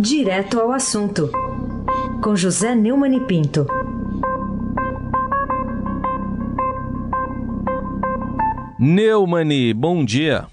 Direto 0.00 0.60
ao 0.60 0.70
assunto, 0.70 1.28
com 2.22 2.36
José 2.36 2.72
Neumann 2.72 3.16
e 3.16 3.20
Pinto. 3.26 3.66
Neumani, 8.78 9.74
bom 9.74 10.04
dia. 10.04 10.46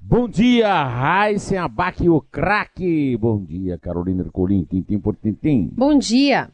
Bom 0.00 0.28
dia, 0.28 0.82
Raíssen 0.82 1.56
Abac, 1.58 2.08
o 2.08 2.20
craque. 2.20 3.16
Bom 3.16 3.44
dia, 3.44 3.78
Carolina 3.78 4.24
Ercolim, 4.24 4.64
tintim 4.64 4.98
por 4.98 5.14
tintim. 5.14 5.70
Bom 5.72 5.96
dia. 5.96 6.50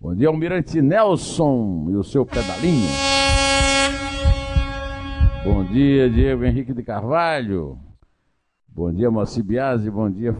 Bom 0.00 0.14
dia, 0.14 0.28
Almirante 0.28 0.80
Nelson 0.80 1.88
e 1.90 1.96
o 1.96 2.02
seu 2.02 2.24
pedalinho. 2.24 2.88
Bom 5.44 5.64
dia, 5.64 6.08
Diego 6.08 6.44
Henrique 6.44 6.72
de 6.72 6.82
Carvalho. 6.82 7.78
Bom 8.66 8.90
dia, 8.90 9.10
Moacir 9.10 9.44
Biasi. 9.44 9.90
Bom 9.90 10.10
dia, 10.10 10.34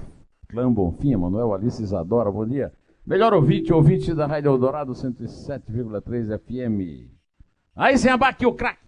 Clã 0.52 0.70
Bonfim, 0.70 1.16
Manuel 1.16 1.54
Alice 1.54 1.82
Isadora. 1.82 2.30
Bom 2.30 2.46
dia. 2.46 2.70
Melhor 3.06 3.32
ouvinte, 3.32 3.72
ouvinte 3.72 4.14
da 4.14 4.26
Rádio 4.26 4.50
Eldorado 4.50 4.92
107,3 4.92 6.38
FM. 6.38 7.08
Aí, 7.74 7.96
sem 7.96 8.12
abaque 8.12 8.44
o 8.44 8.52
craque. 8.52 8.82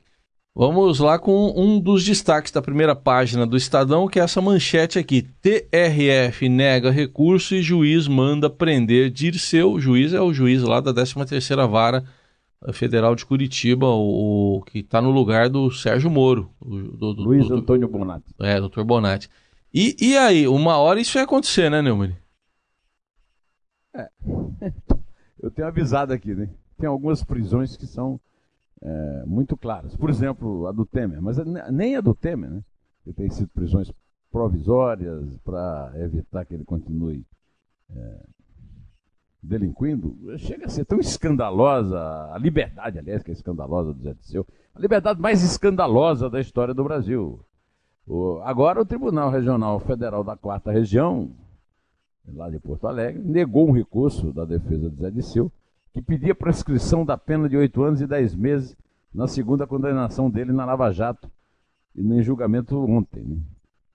Vamos 0.54 1.00
lá 1.00 1.18
com 1.18 1.52
um 1.56 1.80
dos 1.80 2.04
destaques 2.04 2.52
da 2.52 2.60
primeira 2.62 2.94
página 2.94 3.46
do 3.46 3.56
Estadão, 3.56 4.06
que 4.06 4.20
é 4.20 4.22
essa 4.22 4.42
manchete 4.42 4.98
aqui. 4.98 5.22
TRF 5.22 6.48
nega 6.50 6.90
recurso 6.90 7.54
e 7.54 7.62
juiz 7.62 8.06
manda 8.06 8.50
prender 8.50 9.10
Dirceu. 9.10 9.72
O 9.72 9.80
juiz 9.80 10.12
é 10.12 10.20
o 10.20 10.34
juiz 10.34 10.62
lá 10.62 10.80
da 10.80 10.92
13ª 10.92 11.66
Vara 11.66 12.04
Federal 12.72 13.16
de 13.16 13.26
Curitiba, 13.26 13.86
o, 13.86 14.58
o 14.58 14.62
que 14.62 14.80
está 14.80 15.00
no 15.00 15.10
lugar 15.10 15.48
do 15.48 15.70
Sérgio 15.70 16.10
Moro. 16.10 16.50
Do, 16.62 17.14
do, 17.14 17.22
Luiz 17.22 17.48
do, 17.48 17.56
Antônio 17.56 17.88
Bonatti. 17.88 18.32
É, 18.38 18.60
doutor 18.60 18.84
Bonatti. 18.84 19.28
E, 19.74 19.96
e 20.00 20.16
aí, 20.16 20.46
uma 20.46 20.78
hora 20.78 21.00
isso 21.00 21.18
ia 21.18 21.24
acontecer, 21.24 21.68
né, 21.68 21.82
Neumann? 21.82 22.16
É. 23.92 24.08
Eu 25.42 25.50
tenho 25.50 25.66
avisado 25.66 26.12
aqui, 26.12 26.32
né? 26.32 26.48
Tem 26.78 26.88
algumas 26.88 27.24
prisões 27.24 27.76
que 27.76 27.84
são 27.84 28.20
é, 28.80 29.24
muito 29.26 29.56
claras. 29.56 29.96
Por 29.96 30.08
exemplo, 30.08 30.68
a 30.68 30.72
do 30.72 30.86
Temer, 30.86 31.20
mas 31.20 31.38
nem 31.72 31.96
a 31.96 32.00
do 32.00 32.14
Temer, 32.14 32.50
né? 32.50 32.62
Que 33.02 33.12
tem 33.12 33.28
sido 33.28 33.48
prisões 33.48 33.92
provisórias 34.30 35.36
para 35.38 35.92
evitar 35.96 36.44
que 36.44 36.54
ele 36.54 36.64
continue 36.64 37.26
é, 37.90 38.20
delinquindo. 39.42 40.16
Chega 40.38 40.66
a 40.66 40.68
ser 40.68 40.84
tão 40.84 41.00
escandalosa, 41.00 41.98
a 42.32 42.38
liberdade, 42.38 43.00
aliás, 43.00 43.24
que 43.24 43.30
é 43.32 43.34
escandalosa 43.34 43.92
do 43.92 44.02
Zé 44.02 44.14
Disseu, 44.14 44.46
a 44.72 44.80
liberdade 44.80 45.20
mais 45.20 45.42
escandalosa 45.42 46.30
da 46.30 46.40
história 46.40 46.72
do 46.72 46.84
Brasil. 46.84 47.44
Agora 48.44 48.82
o 48.82 48.84
Tribunal 48.84 49.30
Regional 49.30 49.80
Federal 49.80 50.22
da 50.22 50.36
Quarta 50.36 50.70
Região, 50.70 51.30
lá 52.26 52.50
de 52.50 52.58
Porto 52.58 52.86
Alegre, 52.86 53.22
negou 53.22 53.68
um 53.68 53.72
recurso 53.72 54.32
da 54.32 54.44
defesa 54.44 54.90
de 54.90 54.96
Zé 54.96 55.10
Disseu, 55.10 55.50
que 55.92 56.02
pedia 56.02 56.34
prescrição 56.34 57.04
da 57.04 57.16
pena 57.16 57.48
de 57.48 57.56
oito 57.56 57.82
anos 57.82 58.00
e 58.00 58.06
dez 58.06 58.34
meses 58.34 58.76
na 59.12 59.26
segunda 59.26 59.66
condenação 59.66 60.28
dele 60.28 60.52
na 60.52 60.64
Lava 60.64 60.90
Jato 60.92 61.30
e 61.94 62.02
no 62.02 62.20
julgamento 62.22 62.78
ontem. 62.78 63.22
Né? 63.22 63.36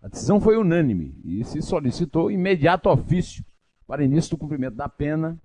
A 0.02 0.08
decisão 0.08 0.40
foi 0.40 0.58
unânime 0.58 1.16
e 1.24 1.44
se 1.44 1.62
solicitou 1.62 2.32
imediato 2.32 2.90
ofício 2.90 3.44
para 3.86 4.04
início 4.04 4.32
do 4.32 4.38
cumprimento 4.38 4.76
da 4.76 4.88
pena 4.90 5.38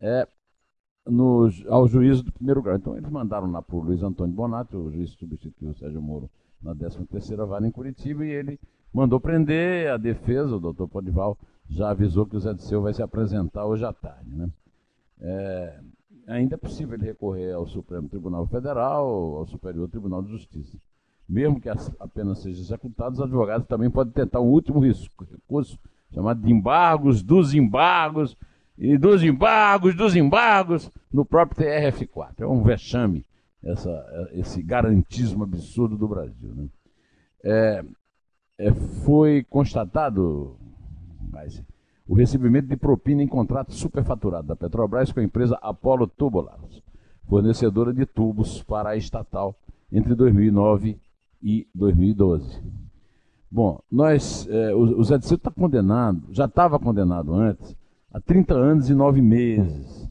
é, 0.00 0.26
no, 1.06 1.48
ao 1.68 1.86
juízo 1.86 2.24
do 2.24 2.32
primeiro 2.32 2.62
grau. 2.62 2.76
Então 2.76 2.96
eles 2.96 3.10
mandaram 3.10 3.50
lá 3.52 3.62
para 3.62 3.76
o 3.76 3.80
Luiz 3.80 4.02
Antônio 4.02 4.34
Bonatti, 4.34 4.74
o 4.74 4.90
juiz 4.90 5.10
substituiu 5.10 5.70
o 5.70 5.74
Sérgio 5.74 6.00
Moro 6.02 6.30
na 6.64 6.74
13ª 6.74 7.46
vara 7.46 7.66
em 7.66 7.70
Curitiba 7.70 8.24
e 8.24 8.30
ele 8.30 8.60
mandou 8.92 9.20
prender 9.20 9.90
a 9.90 9.96
defesa, 9.96 10.56
o 10.56 10.60
doutor 10.60 10.88
Podival 10.88 11.36
já 11.68 11.90
avisou 11.90 12.26
que 12.26 12.36
o 12.36 12.40
Zé 12.40 12.54
Disseu 12.54 12.82
vai 12.82 12.94
se 12.94 13.02
apresentar 13.02 13.66
hoje 13.66 13.84
à 13.84 13.92
tarde. 13.92 14.30
Né? 14.30 14.48
É, 15.20 15.80
ainda 16.26 16.54
é 16.54 16.58
possível 16.58 16.94
ele 16.94 17.04
recorrer 17.04 17.52
ao 17.52 17.66
Supremo 17.66 18.08
Tribunal 18.08 18.46
Federal, 18.46 19.06
ao 19.06 19.46
Superior 19.46 19.88
Tribunal 19.88 20.22
de 20.22 20.30
Justiça. 20.30 20.78
Mesmo 21.28 21.60
que 21.60 21.68
a 21.68 21.76
pena 22.14 22.34
seja 22.34 22.60
executada, 22.60 23.12
os 23.12 23.20
advogados 23.20 23.66
também 23.66 23.90
podem 23.90 24.12
tentar 24.12 24.40
um 24.40 24.48
último 24.48 24.80
recurso, 24.80 25.78
chamado 26.12 26.42
de 26.42 26.52
embargos 26.52 27.22
dos 27.22 27.54
embargos, 27.54 28.36
e 28.76 28.98
dos 28.98 29.22
embargos, 29.22 29.94
dos 29.94 30.16
embargos, 30.16 30.90
no 31.12 31.24
próprio 31.24 31.64
TRF4. 31.64 32.40
É 32.40 32.46
um 32.46 32.62
vexame 32.62 33.24
essa, 33.64 34.30
esse 34.32 34.62
garantismo 34.62 35.44
absurdo 35.44 35.96
do 35.96 36.08
Brasil. 36.08 36.54
Né? 36.54 36.68
É, 37.42 37.84
é, 38.58 38.72
foi 39.04 39.44
constatado 39.48 40.56
mas, 41.34 41.62
o 42.06 42.14
recebimento 42.14 42.68
de 42.68 42.76
propina 42.76 43.22
em 43.22 43.26
contrato 43.26 43.72
superfaturado 43.72 44.46
da 44.46 44.56
Petrobras 44.56 45.10
com 45.10 45.20
a 45.20 45.24
empresa 45.24 45.58
Apollo 45.60 46.06
Tubulars, 46.06 46.82
fornecedora 47.28 47.92
de 47.92 48.06
tubos 48.06 48.62
para 48.62 48.90
a 48.90 48.96
estatal 48.96 49.56
entre 49.90 50.14
2009 50.14 50.98
e 51.42 51.66
2012. 51.74 52.62
Bom, 53.50 53.80
nós, 53.90 54.46
é, 54.48 54.74
o, 54.74 55.02
Zé 55.04 55.18
de 55.18 55.32
está 55.32 55.50
condenado, 55.50 56.22
já 56.30 56.44
estava 56.44 56.78
condenado 56.78 57.34
antes, 57.34 57.76
há 58.12 58.20
30 58.20 58.54
anos 58.54 58.90
e 58.90 58.94
9 58.94 59.22
meses. 59.22 60.08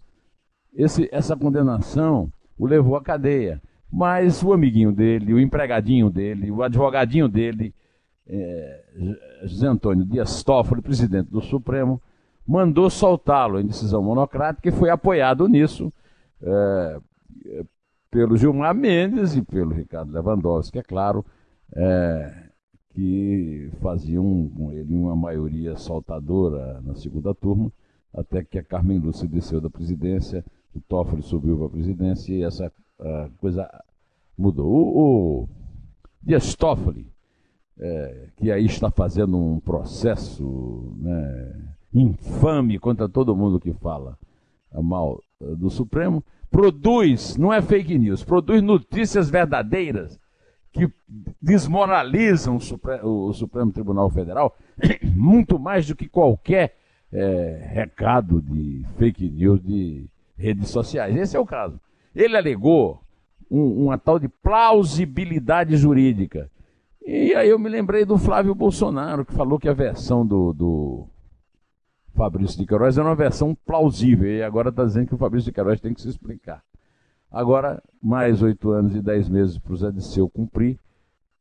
Esse, 0.74 1.08
essa 1.12 1.36
condenação 1.36 2.32
o 2.58 2.66
levou 2.66 2.96
à 2.96 3.02
cadeia. 3.02 3.62
Mas 3.92 4.42
o 4.42 4.54
amiguinho 4.54 4.92
dele, 4.92 5.34
o 5.34 5.40
empregadinho 5.40 6.10
dele, 6.10 6.50
o 6.50 6.64
advogadinho 6.64 7.28
dele, 7.28 7.74
é, 8.28 8.84
José 9.44 9.68
Antônio 9.68 10.06
Dias 10.06 10.44
Toffoli, 10.44 10.82
presidente 10.82 11.30
do 11.30 11.42
Supremo, 11.42 12.02
mandou 12.48 12.90
soltá-lo 12.90 13.60
em 13.60 13.66
decisão 13.66 14.02
monocrática 14.02 14.68
e 14.68 14.72
foi 14.72 14.90
apoiado 14.90 15.48
nisso 15.48 15.94
é, 16.42 17.00
pelo 18.10 18.38
Gilmar 18.38 18.76
Mendes 18.76 19.36
e 19.36 19.42
pelo 19.42 19.74
Ricardo 19.74 20.12
Lewandowski, 20.12 20.80
é 20.80 20.84
claro, 20.84 21.26
é, 21.76 22.44
que 22.90 23.72
faziam 23.82 24.50
com 24.56 24.72
ele 24.72 24.96
uma 24.96 25.16
maioria 25.16 25.76
soltadora 25.76 26.80
na 26.82 26.94
segunda 26.96 27.34
turma, 27.34 27.72
até 28.14 28.44
que 28.44 28.60
a 28.60 28.64
Carmen 28.64 29.00
Lúcia 29.00 29.28
desceu 29.28 29.60
da 29.60 29.70
presidência, 29.70 30.46
o 30.76 30.82
Toffoli 30.82 31.22
subiu 31.22 31.58
para 31.58 31.68
a 31.68 31.70
presidência 31.70 32.34
e 32.34 32.44
essa 32.44 32.72
coisa 33.38 33.70
mudou. 34.38 34.68
O, 34.68 35.44
o 35.44 35.50
Dias 36.22 36.56
Toffoli, 36.56 37.12
é, 37.80 38.30
que 38.38 38.52
aí 38.52 38.66
está 38.66 38.90
fazendo 38.90 39.38
um 39.38 39.60
processo 39.60 40.96
né, 40.98 41.64
infame 41.94 42.80
contra 42.80 43.08
todo 43.08 43.36
mundo 43.36 43.60
que 43.60 43.74
fala 43.74 44.18
mal 44.82 45.22
eh, 45.42 45.56
do 45.56 45.70
Supremo, 45.70 46.24
produz, 46.50 47.38
não 47.38 47.54
é 47.54 47.62
fake 47.62 47.98
news, 47.98 48.24
produz 48.24 48.62
notícias 48.62 49.30
verdadeiras 49.30 50.20
que 50.72 50.92
desmoralizam 51.40 52.56
o 52.56 52.60
Supremo, 52.60 53.28
o 53.28 53.34
Supremo 53.34 53.72
Tribunal 53.72 54.10
Federal 54.10 54.56
muito 55.16 55.60
mais 55.60 55.88
do 55.88 55.96
que 55.96 56.08
qualquer 56.08 56.76
é, 57.12 57.70
recado 57.72 58.42
de 58.42 58.84
fake 58.98 59.30
news 59.30 59.62
de 59.62 60.10
redes 60.38 60.70
sociais. 60.70 61.16
Esse 61.16 61.38
é 61.38 61.40
o 61.40 61.46
caso. 61.46 61.80
Ele 62.16 62.38
alegou 62.38 63.02
um, 63.50 63.86
uma 63.86 63.98
tal 63.98 64.20
de 64.20 64.28
plausibilidade 64.28 65.78
jurídica. 65.78 66.50
E 67.06 67.34
aí 67.36 67.50
eu 67.50 67.60
me 67.60 67.70
lembrei 67.70 68.06
do 68.06 68.18
Flávio 68.18 68.56
Bolsonaro, 68.56 69.26
que 69.26 69.34
falou 69.34 69.60
que 69.60 69.68
a 69.68 69.74
versão 69.74 70.26
do, 70.26 70.54
do 70.54 71.08
Fabrício 72.16 72.58
de 72.58 72.66
Queiroz 72.66 72.98
era 72.98 73.08
uma 73.08 73.16
versão 73.16 73.56
plausível. 73.66 74.30
E 74.30 74.42
agora 74.42 74.70
está 74.70 74.86
dizendo 74.86 75.08
que 75.08 75.16
o 75.16 75.18
Fabrício 75.18 75.52
de 75.52 75.56
Queiroz 75.56 75.82
tem 75.82 75.94
que 75.94 76.02
se 76.02 76.10
explicar. 76.10 76.64
Agora, 77.32 77.82
mais 78.02 78.42
oito 78.42 78.72
anos 78.72 78.96
e 78.96 79.02
dez 79.02 79.28
meses 79.28 79.58
para 79.58 79.74
o 79.74 79.76
Zé 79.76 79.92
Disseu 79.92 80.30
cumprir. 80.30 80.80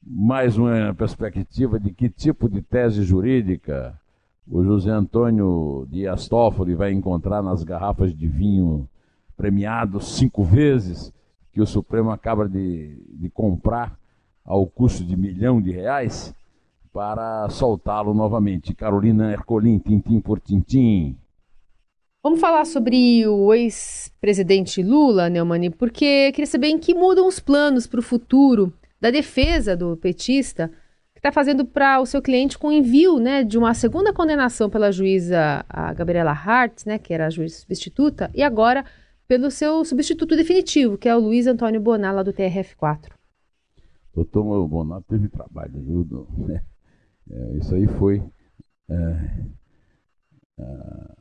Mais 0.05 0.57
uma 0.57 0.93
perspectiva 0.95 1.79
de 1.79 1.93
que 1.93 2.09
tipo 2.09 2.49
de 2.49 2.61
tese 2.61 3.05
jurídica 3.05 3.97
o 4.51 4.65
José 4.65 4.91
Antônio 4.91 5.87
Dias 5.89 6.29
Toffoli 6.29 6.75
vai 6.75 6.93
encontrar 6.93 7.43
nas 7.43 7.63
garrafas 7.63 8.13
de 8.13 8.27
vinho 8.27 8.89
premiados 9.43 10.15
cinco 10.15 10.45
vezes, 10.45 11.13
que 11.53 11.61
o 11.61 11.67
Supremo 11.67 12.13
acaba 12.13 12.49
de, 12.49 12.97
de 13.09 13.29
comprar 13.29 13.99
ao 14.45 14.65
custo 14.69 15.03
de 15.05 15.17
milhão 15.17 15.61
de 15.61 15.73
reais, 15.73 16.33
para 16.93 17.49
soltá-lo 17.51 18.15
novamente. 18.15 18.73
Carolina 18.73 19.33
Ercolim, 19.33 19.81
tintim 19.81 20.21
por 20.21 20.39
tintim. 20.39 21.17
Vamos 22.23 22.39
falar 22.39 22.65
sobre 22.65 23.27
o 23.27 23.53
ex-presidente 23.53 24.81
Lula, 24.81 25.29
Neumani, 25.29 25.71
porque 25.71 26.31
queria 26.31 26.47
saber 26.47 26.69
em 26.69 26.79
que 26.79 26.95
mudam 26.95 27.27
os 27.27 27.41
planos 27.41 27.85
para 27.89 27.99
o 27.99 28.03
futuro 28.03 28.73
da 29.01 29.11
defesa 29.11 29.77
do 29.77 29.97
petista, 29.97 30.69
que 31.13 31.19
está 31.19 31.33
fazendo 31.33 31.65
para 31.65 32.01
o 32.01 32.07
seu 32.07 32.23
cliente 32.23 32.57
com 32.57 32.71
envio 32.71 33.19
né, 33.19 33.43
de 33.43 33.59
uma 33.59 33.75
segunda 33.75 34.13
condenação 34.13 34.71
pela 34.71 34.93
juíza 34.93 35.65
Gabriela 35.97 36.31
Hart, 36.31 36.87
né, 36.87 36.97
que 36.97 37.13
era 37.13 37.27
a 37.27 37.31
juíza 37.31 37.59
substituta, 37.59 38.31
e 38.33 38.41
agora 38.41 38.85
pelo 39.33 39.51
seu 39.51 39.83
substituto 39.83 40.37
definitivo, 40.37 40.99
que 40.99 41.09
é 41.09 41.17
o 41.17 41.19
Luiz 41.19 41.47
Antônio 41.47 41.81
Bonar, 41.81 42.15
lá 42.15 42.23
do 42.23 42.35
TRF4. 42.35 43.09
Doutor 44.15 44.69
Bonar 44.69 45.01
teve 45.09 45.27
trabalho, 45.27 45.73
viu? 45.73 46.61
É, 47.31 47.57
isso 47.57 47.75
aí 47.75 47.87
foi 47.87 48.23
é, 48.91 48.95
uh, 50.59 51.17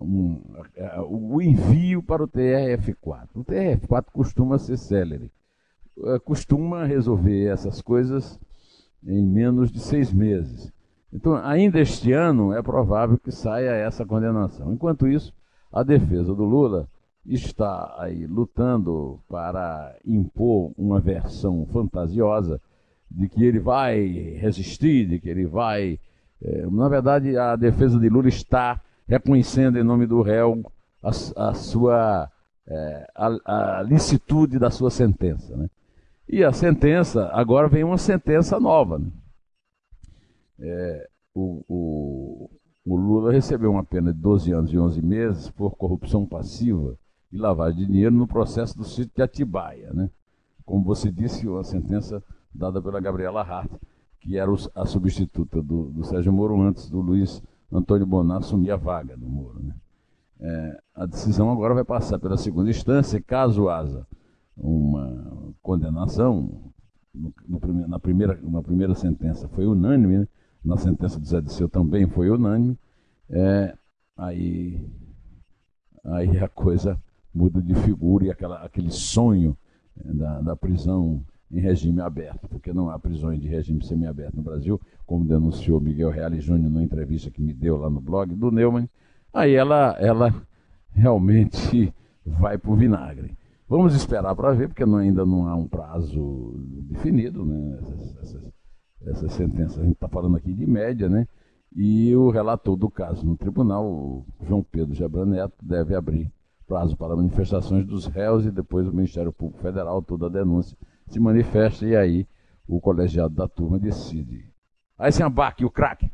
um, 0.00 0.34
uh, 0.34 1.34
o 1.34 1.40
envio 1.40 2.02
para 2.02 2.22
o 2.22 2.28
TRF4. 2.28 3.28
O 3.34 3.42
TRF4 3.42 4.04
costuma 4.12 4.58
ser 4.58 4.76
célere, 4.76 5.32
uh, 5.96 6.20
costuma 6.20 6.84
resolver 6.84 7.46
essas 7.46 7.80
coisas 7.80 8.38
em 9.02 9.24
menos 9.24 9.72
de 9.72 9.80
seis 9.80 10.12
meses. 10.12 10.70
Então, 11.10 11.36
ainda 11.36 11.80
este 11.80 12.12
ano 12.12 12.52
é 12.52 12.62
provável 12.62 13.16
que 13.16 13.32
saia 13.32 13.70
essa 13.70 14.04
condenação. 14.04 14.74
Enquanto 14.74 15.08
isso, 15.08 15.32
a 15.72 15.82
defesa 15.82 16.34
do 16.34 16.44
Lula 16.44 16.86
está 17.26 17.94
aí 17.98 18.26
lutando 18.26 19.20
para 19.28 19.96
impor 20.04 20.72
uma 20.76 21.00
versão 21.00 21.66
fantasiosa 21.72 22.60
de 23.10 23.28
que 23.28 23.44
ele 23.44 23.58
vai 23.58 24.06
resistir, 24.38 25.06
de 25.06 25.18
que 25.18 25.28
ele 25.28 25.46
vai. 25.46 25.98
É, 26.42 26.66
na 26.66 26.88
verdade, 26.88 27.36
a 27.36 27.56
defesa 27.56 27.98
de 27.98 28.08
Lula 28.08 28.28
está 28.28 28.80
reconhecendo 29.06 29.78
em 29.78 29.82
nome 29.82 30.06
do 30.06 30.20
réu 30.20 30.62
a, 31.02 31.08
a 31.08 31.54
sua 31.54 32.30
é, 32.66 33.06
a, 33.14 33.78
a, 33.78 33.82
licitude 33.82 34.58
da 34.58 34.70
sua 34.70 34.90
sentença. 34.90 35.56
Né? 35.56 35.68
E 36.28 36.42
a 36.42 36.52
sentença, 36.52 37.28
agora 37.32 37.68
vem 37.68 37.84
uma 37.84 37.98
sentença 37.98 38.58
nova. 38.58 38.98
Né? 38.98 39.06
É, 40.60 41.08
o, 41.34 41.64
o, 41.68 42.50
o, 42.86 42.96
Lula 42.96 43.32
recebeu 43.32 43.70
uma 43.70 43.84
pena 43.84 44.12
de 44.12 44.20
12 44.20 44.52
anos 44.52 44.72
e 44.72 44.78
11 44.78 45.02
meses 45.02 45.50
por 45.50 45.76
corrupção 45.76 46.26
passiva 46.26 46.98
e 47.34 47.36
lavagem 47.36 47.80
de 47.80 47.86
dinheiro 47.92 48.14
no 48.14 48.28
processo 48.28 48.78
do 48.78 48.84
sítio 48.84 49.10
de 49.16 49.22
Atibaia. 49.22 49.92
Né? 49.92 50.08
Como 50.64 50.84
você 50.84 51.10
disse, 51.10 51.48
uma 51.48 51.64
sentença 51.64 52.22
dada 52.54 52.80
pela 52.80 53.00
Gabriela 53.00 53.42
Hart, 53.42 53.72
que 54.20 54.38
era 54.38 54.50
a 54.74 54.86
substituta 54.86 55.60
do, 55.60 55.90
do 55.90 56.04
Sérgio 56.04 56.32
Moro 56.32 56.60
antes 56.62 56.88
do 56.88 57.00
Luiz 57.00 57.42
Antônio 57.72 58.06
Bonar 58.06 58.38
assumir 58.38 58.70
a 58.70 58.76
vaga 58.76 59.16
do 59.16 59.26
Moro. 59.26 59.60
Né? 59.60 59.74
É, 60.40 60.80
a 60.94 61.06
decisão 61.06 61.50
agora 61.50 61.74
vai 61.74 61.84
passar 61.84 62.20
pela 62.20 62.36
segunda 62.36 62.70
instância, 62.70 63.20
caso 63.20 63.68
haja 63.68 64.06
uma 64.56 65.52
condenação, 65.60 66.72
no, 67.12 67.34
no, 67.48 67.88
na, 67.88 67.98
primeira, 67.98 68.38
na 68.42 68.62
primeira 68.62 68.94
sentença 68.94 69.48
foi 69.48 69.66
unânime, 69.66 70.18
né? 70.18 70.28
na 70.64 70.76
sentença 70.76 71.18
do 71.18 71.26
Zé 71.26 71.40
Disseu 71.40 71.68
também 71.68 72.06
foi 72.06 72.30
unânime, 72.30 72.78
é, 73.28 73.76
aí, 74.16 74.88
aí 76.04 76.38
a 76.38 76.48
coisa 76.48 76.96
muda 77.34 77.60
de 77.60 77.74
figura 77.74 78.26
e 78.26 78.30
aquela, 78.30 78.58
aquele 78.62 78.90
sonho 78.90 79.56
é, 80.04 80.12
da, 80.12 80.40
da 80.40 80.56
prisão 80.56 81.24
em 81.50 81.60
regime 81.60 82.00
aberto, 82.00 82.48
porque 82.48 82.72
não 82.72 82.90
há 82.90 82.98
prisões 82.98 83.40
de 83.40 83.46
regime 83.46 83.84
semiaberto 83.84 84.36
no 84.36 84.42
Brasil, 84.42 84.80
como 85.06 85.24
denunciou 85.24 85.80
Miguel 85.80 86.10
Reale 86.10 86.40
Júnior 86.40 86.70
numa 86.70 86.82
entrevista 86.82 87.30
que 87.30 87.42
me 87.42 87.52
deu 87.52 87.76
lá 87.76 87.90
no 87.90 88.00
blog 88.00 88.34
do 88.34 88.50
Neumann, 88.50 88.88
aí 89.32 89.54
ela, 89.54 89.96
ela 89.98 90.34
realmente 90.90 91.92
vai 92.24 92.58
para 92.58 92.70
o 92.70 92.76
vinagre. 92.76 93.36
Vamos 93.68 93.94
esperar 93.94 94.34
para 94.34 94.52
ver, 94.52 94.68
porque 94.68 94.84
não, 94.84 94.98
ainda 94.98 95.24
não 95.24 95.48
há 95.48 95.54
um 95.54 95.66
prazo 95.66 96.54
definido, 96.90 97.44
né? 97.44 97.78
Essas, 97.80 98.16
essas, 98.16 98.52
essas 99.06 99.32
sentenças, 99.32 99.78
a 99.78 99.82
gente 99.82 99.94
está 99.94 100.08
falando 100.08 100.36
aqui 100.36 100.52
de 100.52 100.66
média, 100.66 101.08
né? 101.08 101.26
E 101.74 102.14
o 102.14 102.30
relator 102.30 102.76
do 102.76 102.90
caso 102.90 103.24
no 103.26 103.36
tribunal, 103.36 104.24
João 104.46 104.62
Pedro 104.62 104.94
Gebran 104.94 105.26
Neto, 105.26 105.54
deve 105.62 105.94
abrir 105.94 106.30
prazo 106.66 106.96
para 106.96 107.16
manifestações 107.16 107.86
dos 107.86 108.06
réus 108.06 108.44
e 108.44 108.50
depois 108.50 108.86
o 108.86 108.92
Ministério 108.92 109.32
Público 109.32 109.62
Federal, 109.62 110.02
toda 110.02 110.26
a 110.26 110.30
denúncia, 110.30 110.76
se 111.06 111.20
manifesta 111.20 111.86
e 111.86 111.96
aí 111.96 112.26
o 112.66 112.80
colegiado 112.80 113.34
da 113.34 113.46
turma 113.46 113.78
decide. 113.78 114.46
Aí 114.98 115.12
se 115.12 115.22
abaque 115.22 115.64
o 115.64 115.70
craque. 115.70 116.10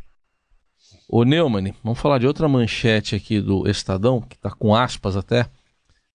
Ô 1.09 1.25
Neumann, 1.25 1.75
vamos 1.83 1.99
falar 1.99 2.19
de 2.19 2.27
outra 2.27 2.49
manchete 2.49 3.15
aqui 3.15 3.41
do 3.41 3.69
Estadão, 3.69 4.21
que 4.21 4.37
está 4.37 4.51
com 4.51 4.75
aspas 4.75 5.17
até. 5.17 5.47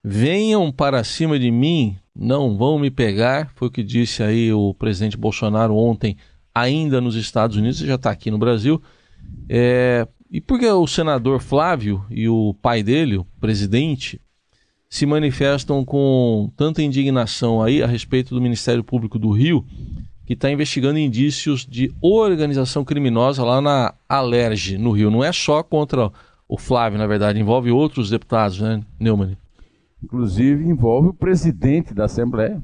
Venham 0.03 0.71
para 0.71 1.03
cima 1.03 1.37
de 1.37 1.51
mim, 1.51 1.97
não 2.15 2.57
vão 2.57 2.79
me 2.79 2.91
pegar, 2.91 3.51
foi 3.55 3.67
o 3.67 3.71
que 3.71 3.83
disse 3.83 4.23
aí 4.23 4.51
o 4.51 4.73
presidente 4.73 5.17
Bolsonaro 5.17 5.75
ontem, 5.75 6.17
ainda 6.53 7.01
nos 7.01 7.15
Estados 7.15 7.57
Unidos, 7.57 7.79
já 7.79 7.95
está 7.95 8.11
aqui 8.11 8.31
no 8.31 8.37
Brasil. 8.37 8.81
É, 9.49 10.07
e 10.29 10.41
por 10.41 10.59
que 10.59 10.67
o 10.67 10.87
senador 10.87 11.39
Flávio 11.39 12.05
e 12.09 12.27
o 12.27 12.53
pai 12.61 12.83
dele, 12.83 13.17
o 13.17 13.25
presidente, 13.39 14.21
se 14.95 15.05
manifestam 15.05 15.83
com 15.83 16.49
tanta 16.55 16.81
indignação 16.81 17.61
aí 17.61 17.83
a 17.83 17.85
respeito 17.85 18.33
do 18.33 18.39
Ministério 18.39 18.81
Público 18.81 19.19
do 19.19 19.29
Rio, 19.29 19.65
que 20.25 20.31
está 20.31 20.49
investigando 20.49 20.97
indícios 20.97 21.65
de 21.65 21.93
organização 22.01 22.85
criminosa 22.85 23.43
lá 23.43 23.59
na 23.59 23.93
Alerj, 24.07 24.77
no 24.77 24.91
Rio. 24.91 25.11
Não 25.11 25.21
é 25.21 25.33
só 25.33 25.61
contra 25.61 26.09
o 26.47 26.57
Flávio, 26.57 26.97
na 26.97 27.05
verdade, 27.07 27.37
envolve 27.37 27.71
outros 27.71 28.09
deputados, 28.09 28.61
né, 28.61 28.81
Neumann? 28.97 29.37
Inclusive 30.01 30.63
envolve 30.63 31.09
o 31.09 31.13
presidente 31.13 31.93
da 31.93 32.05
Assembleia, 32.05 32.63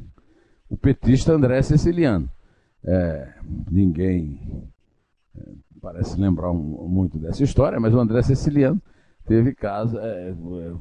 o 0.70 0.78
petista 0.78 1.34
André 1.34 1.62
Ceciliano. 1.62 2.30
É, 2.82 3.28
ninguém 3.70 4.40
é, 5.38 5.42
parece 5.82 6.18
lembrar 6.18 6.50
um, 6.50 6.88
muito 6.88 7.18
dessa 7.18 7.44
história, 7.44 7.78
mas 7.78 7.94
o 7.94 8.00
André 8.00 8.22
Ceciliano 8.22 8.82
teve 9.32 9.56
casa, 9.56 9.98
é, 10.02 10.32
é, 10.32 10.74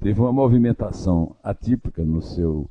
teve 0.00 0.18
uma 0.18 0.32
movimentação 0.32 1.36
atípica 1.44 2.02
no 2.02 2.22
seu 2.22 2.70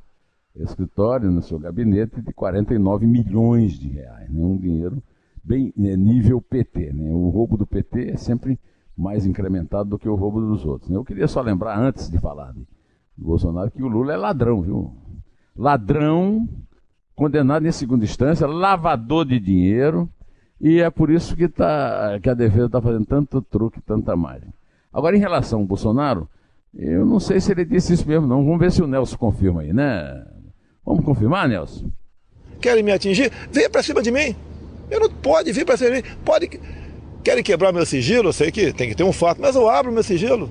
escritório, 0.56 1.30
no 1.30 1.40
seu 1.40 1.60
gabinete, 1.60 2.20
de 2.20 2.32
49 2.32 3.06
milhões 3.06 3.78
de 3.78 3.88
reais. 3.88 4.28
Né? 4.28 4.44
Um 4.44 4.56
dinheiro 4.56 5.00
bem 5.44 5.72
né, 5.76 5.96
nível 5.96 6.42
PT. 6.42 6.92
Né? 6.92 7.08
O 7.12 7.28
roubo 7.28 7.56
do 7.56 7.64
PT 7.64 8.10
é 8.10 8.16
sempre 8.16 8.58
mais 8.98 9.24
incrementado 9.24 9.90
do 9.90 9.98
que 9.98 10.08
o 10.08 10.16
roubo 10.16 10.40
dos 10.40 10.66
outros. 10.66 10.90
Né? 10.90 10.96
Eu 10.96 11.04
queria 11.04 11.28
só 11.28 11.40
lembrar, 11.40 11.78
antes 11.78 12.10
de 12.10 12.18
falar 12.18 12.52
de 12.52 12.66
Bolsonaro, 13.16 13.70
que 13.70 13.80
o 13.80 13.86
Lula 13.86 14.14
é 14.14 14.16
ladrão, 14.16 14.60
viu? 14.60 14.92
Ladrão, 15.54 16.48
condenado 17.14 17.64
em 17.64 17.70
segunda 17.70 18.04
instância, 18.04 18.44
lavador 18.44 19.24
de 19.24 19.38
dinheiro, 19.38 20.10
e 20.60 20.80
é 20.80 20.90
por 20.90 21.10
isso 21.10 21.36
que, 21.36 21.48
tá, 21.48 22.18
que 22.20 22.28
a 22.28 22.34
defesa 22.34 22.66
está 22.66 22.82
fazendo 22.82 23.06
tanto 23.06 23.40
truque, 23.40 23.80
tanta 23.80 24.16
margem. 24.16 24.52
Agora, 24.92 25.16
em 25.16 25.20
relação 25.20 25.60
ao 25.60 25.64
Bolsonaro, 25.64 26.28
eu 26.74 27.04
não 27.04 27.20
sei 27.20 27.40
se 27.40 27.52
ele 27.52 27.64
disse 27.64 27.92
isso 27.92 28.06
mesmo, 28.06 28.26
não. 28.26 28.44
Vamos 28.44 28.60
ver 28.60 28.72
se 28.72 28.82
o 28.82 28.86
Nelson 28.86 29.16
confirma 29.16 29.62
aí, 29.62 29.72
né? 29.72 30.24
Vamos 30.84 31.04
confirmar, 31.04 31.48
Nelson? 31.48 31.90
Querem 32.60 32.82
me 32.82 32.92
atingir? 32.92 33.32
Venha 33.50 33.70
para 33.70 33.82
cima 33.82 34.02
de 34.02 34.10
mim. 34.10 34.34
Eu 34.90 35.00
não 35.00 35.10
pode 35.10 35.52
vir 35.52 35.64
para 35.64 35.76
cima 35.76 35.90
de 35.90 36.02
mim. 36.02 36.08
Pode. 36.24 36.60
Querem 37.24 37.42
quebrar 37.42 37.72
meu 37.72 37.86
sigilo? 37.86 38.28
Eu 38.28 38.32
sei 38.32 38.50
que 38.50 38.72
tem 38.72 38.88
que 38.88 38.94
ter 38.94 39.04
um 39.04 39.12
fato, 39.12 39.40
mas 39.40 39.54
eu 39.54 39.68
abro 39.68 39.92
meu 39.92 40.02
sigilo. 40.02 40.50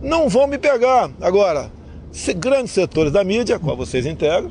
Não 0.00 0.28
vão 0.28 0.46
me 0.46 0.58
pegar. 0.58 1.10
Agora, 1.20 1.70
se 2.10 2.34
grandes 2.34 2.72
setores 2.72 3.12
da 3.12 3.24
mídia, 3.24 3.56
a 3.56 3.58
qual 3.58 3.76
vocês 3.76 4.06
integram, 4.06 4.50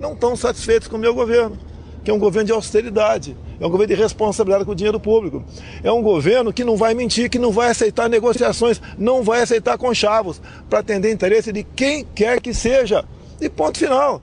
não 0.00 0.14
estão 0.14 0.34
satisfeitos 0.34 0.88
com 0.88 0.96
o 0.96 1.00
meu 1.00 1.14
governo, 1.14 1.56
que 2.02 2.10
é 2.10 2.14
um 2.14 2.18
governo 2.18 2.46
de 2.46 2.52
austeridade 2.52 3.36
é 3.62 3.66
um 3.66 3.70
governo 3.70 3.94
de 3.94 4.02
responsabilidade 4.02 4.64
com 4.64 4.72
o 4.72 4.74
dinheiro 4.74 4.98
público. 4.98 5.44
É 5.84 5.92
um 5.92 6.02
governo 6.02 6.52
que 6.52 6.64
não 6.64 6.76
vai 6.76 6.94
mentir, 6.94 7.30
que 7.30 7.38
não 7.38 7.52
vai 7.52 7.70
aceitar 7.70 8.08
negociações, 8.08 8.82
não 8.98 9.22
vai 9.22 9.40
aceitar 9.40 9.78
conchavos 9.78 10.42
para 10.68 10.80
atender 10.80 11.12
interesse 11.12 11.52
de 11.52 11.62
quem 11.62 12.04
quer 12.04 12.40
que 12.40 12.52
seja. 12.52 13.04
E 13.40 13.48
ponto 13.48 13.78
final. 13.78 14.20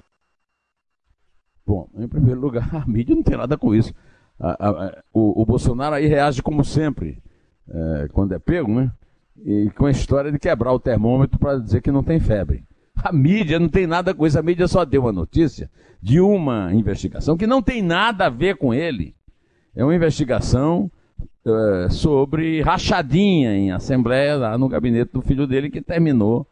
Bom, 1.66 1.88
em 1.98 2.08
primeiro 2.10 2.42
lugar, 2.42 2.70
a 2.76 2.86
mídia 2.86 3.16
não 3.16 3.24
tem 3.24 3.38
nada 3.38 3.58
com 3.58 3.74
isso. 3.74 3.94
A, 4.38 4.50
a, 4.50 4.70
a, 4.70 5.04
o, 5.14 5.42
o, 5.42 5.46
Bolsonaro 5.46 5.96
aí 5.96 6.06
reage 6.06 6.42
como 6.42 6.66
sempre, 6.66 7.24
é, 7.70 8.10
quando 8.12 8.34
é 8.34 8.40
pego, 8.40 8.74
né? 8.74 8.92
E 9.38 9.70
com 9.78 9.86
a 9.86 9.92
história 9.92 10.34
de 10.34 10.40
quebrar 10.40 10.74
o 10.74 10.80
termômetro 10.80 11.40
para 11.40 11.60
dizer 11.60 11.82
que 11.82 11.92
não 11.92 12.04
tem 12.04 12.20
febre. 12.20 12.66
A 13.04 13.12
mídia 13.12 13.60
não 13.60 13.70
tem 13.70 13.88
nada 13.88 14.14
com 14.14 14.26
isso, 14.26 14.38
a 14.38 14.44
mídia 14.44 14.68
só 14.68 14.84
deu 14.84 15.02
uma 15.02 15.12
notícia 15.12 15.70
de 16.02 16.20
uma 16.20 16.74
investigação 16.74 17.38
que 17.38 17.48
não 17.48 17.62
tem 17.62 17.82
nada 17.82 18.26
a 18.26 18.30
ver 18.30 18.58
com 18.58 18.74
ele 18.74 19.16
é 19.76 19.84
uma 19.84 19.96
investigação 19.96 20.92
é, 21.46 21.90
sobre 21.90 22.62
rachadinha 22.62 23.56
em 23.56 23.72
assembleia 23.72 24.36
lá 24.36 24.58
no 24.58 24.68
gabinete 24.68 25.12
do 25.14 25.22
filho 25.22 25.48
dele 25.48 25.70
que 25.70 25.82
terminou 25.82 26.46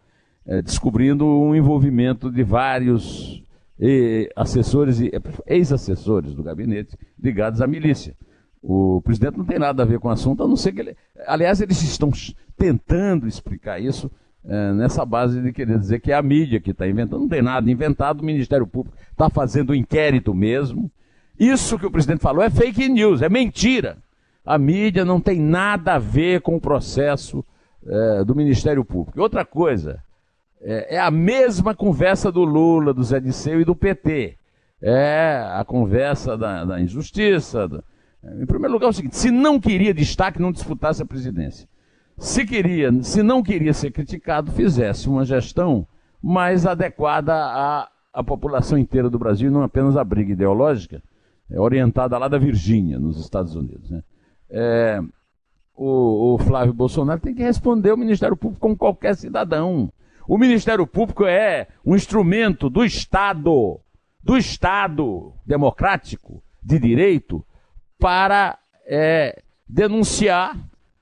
é, 0.46 0.62
descobrindo 0.62 1.26
um 1.26 1.56
envolvimento 1.56 2.32
de 2.32 2.44
vários 2.44 3.44
e, 3.80 4.32
assessores 4.36 5.00
e 5.00 5.12
ex-assessores 5.46 6.34
do 6.34 6.42
gabinete 6.42 6.98
ligados 7.22 7.62
à 7.62 7.68
milícia. 7.68 8.16
O 8.62 9.02
presidente 9.02 9.38
não 9.38 9.46
tem 9.46 9.60
nada 9.60 9.84
a 9.84 9.86
ver 9.86 10.00
com 10.00 10.08
o 10.08 10.12
assunto, 10.12 10.44
a 10.44 10.48
não 10.48 10.56
ser 10.56 10.72
que 10.72 10.82
ele. 10.82 10.98
Aliás, 11.28 11.62
eles 11.62 11.82
estão 11.84 12.12
tentando 12.58 13.28
explicar 13.28 13.80
isso 13.80 14.10
é, 14.48 14.72
nessa 14.72 15.06
base 15.06 15.42
de 15.42 15.52
querer 15.52 15.78
dizer 15.78 16.00
que 16.00 16.12
é 16.12 16.16
a 16.16 16.22
mídia 16.22 16.60
que 16.60 16.72
está 16.72 16.88
inventando. 16.88 17.22
Não 17.22 17.28
tem 17.28 17.42
nada 17.42 17.70
inventado, 17.70 18.22
o 18.22 18.26
Ministério 18.26 18.66
Público 18.66 18.98
está 19.12 19.30
fazendo 19.30 19.72
um 19.72 19.76
inquérito 19.76 20.34
mesmo. 20.34 20.90
Isso 21.38 21.78
que 21.78 21.86
o 21.86 21.92
presidente 21.92 22.22
falou 22.22 22.42
é 22.42 22.50
fake 22.50 22.88
news, 22.88 23.22
é 23.22 23.30
mentira. 23.30 23.98
A 24.46 24.58
mídia 24.58 25.04
não 25.04 25.20
tem 25.20 25.40
nada 25.40 25.96
a 25.96 26.00
ver 26.00 26.42
com 26.42 26.56
o 26.56 26.62
processo 26.62 27.44
é, 27.86 28.24
do 28.24 28.34
Ministério 28.34 28.84
Público. 28.86 29.20
Outra 29.22 29.44
coisa, 29.44 30.02
é, 30.62 30.96
é, 30.96 31.00
a 31.00 31.12
mesma 31.12 31.76
conversa 31.76 32.32
do 32.32 32.44
Lula, 32.44 32.94
do 32.94 33.04
Zé 33.04 33.20
Disseu 33.20 33.60
e 33.62 33.66
do 33.66 33.76
PT. 33.76 34.38
É 34.82 35.44
a 35.54 35.66
conversa 35.66 36.38
da, 36.38 36.64
da 36.64 36.80
injustiça. 36.80 37.68
Da... 37.68 37.84
Em 38.42 38.46
primeiro 38.46 38.74
lugar, 38.74 38.88
é 38.88 38.90
o 38.90 38.94
seguinte: 38.94 39.18
se 39.18 39.30
não 39.30 39.60
queria 39.60 39.94
destaque, 39.94 40.42
não 40.42 40.52
disputasse 40.52 41.02
a 41.02 41.06
presidência. 41.06 41.68
Se 42.18 42.46
queria, 42.46 42.92
se 43.04 43.22
não 43.22 43.44
queria 43.44 43.74
ser 43.74 43.92
criticado, 43.92 44.52
fizesse 44.52 45.08
uma 45.08 45.24
gestão 45.24 45.88
mais 46.22 46.66
adequada 46.66 47.34
à, 47.34 47.90
à 48.12 48.24
população 48.24 48.78
inteira 48.78 49.10
do 49.10 49.20
Brasil, 49.20 49.52
não 49.52 49.62
apenas 49.62 49.96
à 49.96 50.04
briga 50.04 50.34
ideológica, 50.34 51.02
é, 51.50 51.60
orientada 51.60 52.18
lá 52.18 52.28
da 52.28 52.38
Virgínia, 52.38 53.00
nos 53.00 53.20
Estados 53.20 53.56
Unidos. 53.56 53.90
Né? 53.92 54.04
É, 54.50 55.00
o, 55.76 56.34
o 56.34 56.38
Flávio 56.40 56.74
Bolsonaro 56.74 57.22
tem 57.22 57.36
que 57.36 57.44
responder 57.44 57.92
ao 57.92 57.98
Ministério 57.98 58.36
Público 58.36 58.62
como 58.62 58.76
qualquer 58.76 59.16
cidadão. 59.16 59.92
O 60.28 60.38
Ministério 60.38 60.86
Público 60.88 61.26
é 61.26 61.68
um 61.86 61.96
instrumento 61.96 62.70
do 62.70 62.84
Estado, 62.84 63.80
do 64.22 64.36
Estado 64.36 65.34
democrático, 65.46 66.44
de 66.62 66.80
direito, 66.80 67.46
para 68.00 68.58
é, 68.86 69.42
denunciar, 69.70 70.58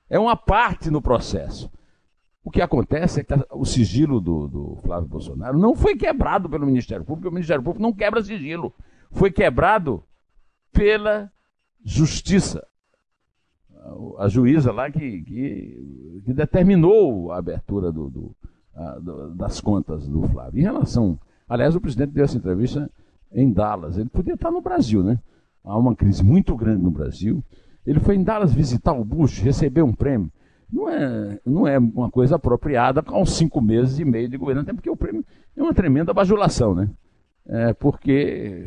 é 0.08 0.18
uma 0.18 0.36
parte 0.36 0.90
no 0.90 1.02
processo. 1.02 1.70
O 2.44 2.50
que 2.50 2.62
acontece 2.62 3.20
é 3.20 3.24
que 3.24 3.34
o 3.50 3.64
sigilo 3.64 4.20
do, 4.20 4.46
do, 4.46 4.78
Flávio 4.84 5.08
Bolsonaro 5.08 5.58
não 5.58 5.74
foi 5.74 5.96
quebrado 5.96 6.48
pelo 6.48 6.64
Ministério 6.64 7.04
Público, 7.04 7.28
o 7.28 7.32
Ministério 7.32 7.62
Público 7.62 7.82
não 7.82 7.92
quebra 7.92 8.22
sigilo. 8.22 8.72
Foi 9.10 9.32
quebrado 9.32 10.04
pela 10.72 11.30
Justiça. 11.84 12.66
A 14.18 14.28
juíza 14.28 14.72
lá 14.72 14.90
que, 14.90 15.22
que, 15.22 16.22
que 16.24 16.32
determinou 16.32 17.30
a 17.30 17.38
abertura 17.38 17.92
do, 17.92 18.10
do, 18.10 18.36
a, 18.74 18.98
do, 18.98 19.34
das 19.34 19.60
contas 19.60 20.08
do 20.08 20.22
Flávio. 20.28 20.60
Em 20.60 20.64
relação. 20.64 21.18
Aliás, 21.48 21.76
o 21.76 21.80
presidente 21.80 22.10
deu 22.10 22.24
essa 22.24 22.36
entrevista 22.36 22.90
em 23.32 23.52
Dallas. 23.52 23.96
Ele 23.96 24.08
podia 24.08 24.34
estar 24.34 24.50
no 24.50 24.60
Brasil, 24.60 25.02
né? 25.02 25.20
Há 25.64 25.76
uma 25.78 25.94
crise 25.94 26.24
muito 26.24 26.56
grande 26.56 26.82
no 26.82 26.90
Brasil. 26.90 27.42
Ele 27.86 28.00
foi 28.00 28.16
em 28.16 28.24
Dallas 28.24 28.52
visitar 28.52 28.92
o 28.92 29.04
Bush, 29.04 29.38
receber 29.40 29.82
um 29.82 29.92
prêmio. 29.92 30.30
Não 30.72 30.88
é, 30.88 31.38
não 31.46 31.68
é 31.68 31.78
uma 31.78 32.10
coisa 32.10 32.36
apropriada 32.36 33.04
uns 33.12 33.36
cinco 33.36 33.60
meses 33.60 33.98
e 33.98 34.04
meio 34.04 34.28
de 34.28 34.36
governo, 34.36 34.62
até 34.62 34.72
porque 34.72 34.90
o 34.90 34.96
prêmio 34.96 35.24
é 35.56 35.62
uma 35.62 35.72
tremenda 35.72 36.12
bajulação, 36.12 36.74
né? 36.74 36.90
É 37.46 37.72
porque 37.72 38.66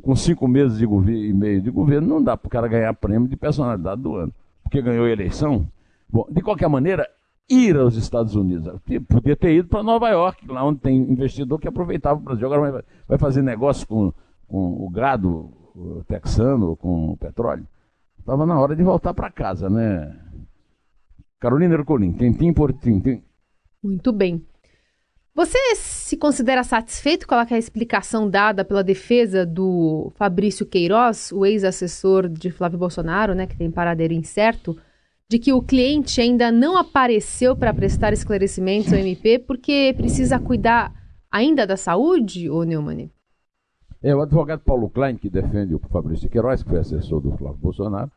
com 0.00 0.14
cinco 0.14 0.46
meses 0.46 0.78
de 0.78 0.84
e 0.84 1.32
meio 1.32 1.60
de 1.60 1.70
governo 1.70 2.08
não 2.08 2.22
dá 2.22 2.36
para 2.36 2.46
o 2.46 2.50
cara 2.50 2.68
ganhar 2.68 2.94
prêmio 2.94 3.28
de 3.28 3.36
personalidade 3.36 4.00
do 4.00 4.14
ano, 4.14 4.32
porque 4.62 4.80
ganhou 4.80 5.04
a 5.04 5.10
eleição. 5.10 5.66
Bom, 6.08 6.26
de 6.30 6.40
qualquer 6.40 6.68
maneira, 6.68 7.06
ir 7.48 7.76
aos 7.76 7.96
Estados 7.96 8.34
Unidos. 8.34 8.72
Podia 9.08 9.36
ter 9.36 9.54
ido 9.54 9.68
para 9.68 9.82
Nova 9.82 10.08
York, 10.08 10.46
lá 10.46 10.64
onde 10.64 10.78
tem 10.78 10.96
investidor 10.96 11.58
que 11.58 11.68
aproveitava 11.68 12.20
o 12.20 12.22
Brasil. 12.22 12.46
Agora 12.46 12.84
vai 13.08 13.18
fazer 13.18 13.42
negócio 13.42 13.86
com, 13.86 14.12
com 14.46 14.86
o 14.86 14.88
gado 14.88 15.50
texano, 16.06 16.76
com 16.76 17.10
o 17.10 17.16
petróleo. 17.16 17.66
Estava 18.22 18.46
na 18.46 18.58
hora 18.58 18.76
de 18.76 18.84
voltar 18.84 19.12
para 19.12 19.28
casa, 19.32 19.68
né? 19.68 20.16
Carolina 21.40 21.74
Ercolim, 21.74 22.12
tintim 22.12 22.52
por 22.52 22.72
tintim. 22.72 23.20
Muito 23.82 24.12
bem. 24.12 24.46
Você 25.34 25.58
se 25.74 26.16
considera 26.16 26.62
satisfeito 26.62 27.26
com 27.26 27.34
a 27.34 27.58
explicação 27.58 28.30
dada 28.30 28.64
pela 28.64 28.84
defesa 28.84 29.44
do 29.44 30.12
Fabrício 30.14 30.64
Queiroz, 30.64 31.32
o 31.32 31.44
ex-assessor 31.44 32.28
de 32.28 32.52
Flávio 32.52 32.78
Bolsonaro, 32.78 33.34
né, 33.34 33.48
que 33.48 33.56
tem 33.56 33.72
paradeiro 33.72 34.14
incerto, 34.14 34.78
de 35.28 35.40
que 35.40 35.52
o 35.52 35.60
cliente 35.60 36.20
ainda 36.20 36.52
não 36.52 36.76
apareceu 36.76 37.56
para 37.56 37.74
prestar 37.74 38.12
esclarecimentos 38.12 38.92
ao 38.92 39.00
MP 39.00 39.40
porque 39.40 39.92
precisa 39.96 40.38
cuidar 40.38 40.92
ainda 41.28 41.66
da 41.66 41.76
saúde, 41.76 42.48
ô 42.48 42.62
Neumann? 42.62 43.10
É, 44.02 44.14
o 44.14 44.20
advogado 44.20 44.60
Paulo 44.60 44.90
Klein, 44.90 45.16
que 45.16 45.30
defende 45.30 45.74
o 45.74 45.78
Fabrício 45.78 46.28
Queiroz, 46.28 46.62
que 46.62 46.68
foi 46.68 46.80
assessor 46.80 47.20
do 47.20 47.30
Flávio 47.36 47.58
Bolsonaro, 47.58 48.10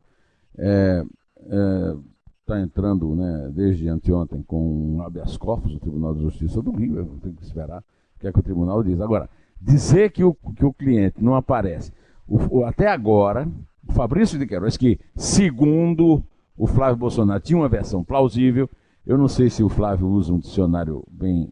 é, 0.57 1.05
é, 1.47 1.95
está 2.41 2.59
entrando 2.59 3.15
né, 3.15 3.51
desde 3.53 3.87
anteontem 3.87 4.41
com 4.43 4.95
um 4.95 5.01
habeas 5.03 5.37
corpus, 5.37 5.75
o 5.75 5.79
Tribunal 5.79 6.15
de 6.15 6.21
Justiça 6.21 6.61
do 6.61 6.71
Rio, 6.71 7.19
tenho 7.21 7.35
que 7.35 7.43
esperar 7.43 7.83
o 8.15 8.19
que 8.19 8.27
é 8.27 8.31
que 8.31 8.39
o 8.39 8.43
tribunal 8.43 8.81
diz. 8.83 8.99
Agora, 8.99 9.29
dizer 9.61 10.11
que 10.11 10.23
o, 10.23 10.33
que 10.55 10.65
o 10.65 10.73
cliente 10.73 11.23
não 11.23 11.35
aparece, 11.35 11.91
o, 12.27 12.59
o, 12.59 12.65
até 12.65 12.87
agora, 12.87 13.47
o 13.87 13.93
Fabrício 13.93 14.39
de 14.39 14.47
Queiroz, 14.47 14.77
que 14.77 14.99
segundo 15.15 16.23
o 16.57 16.65
Flávio 16.65 16.97
Bolsonaro 16.97 17.39
tinha 17.39 17.57
uma 17.57 17.69
versão 17.69 18.03
plausível, 18.03 18.67
eu 19.05 19.17
não 19.17 19.27
sei 19.27 19.51
se 19.51 19.63
o 19.63 19.69
Flávio 19.69 20.07
usa 20.07 20.33
um 20.33 20.39
dicionário 20.39 21.03
bem 21.11 21.49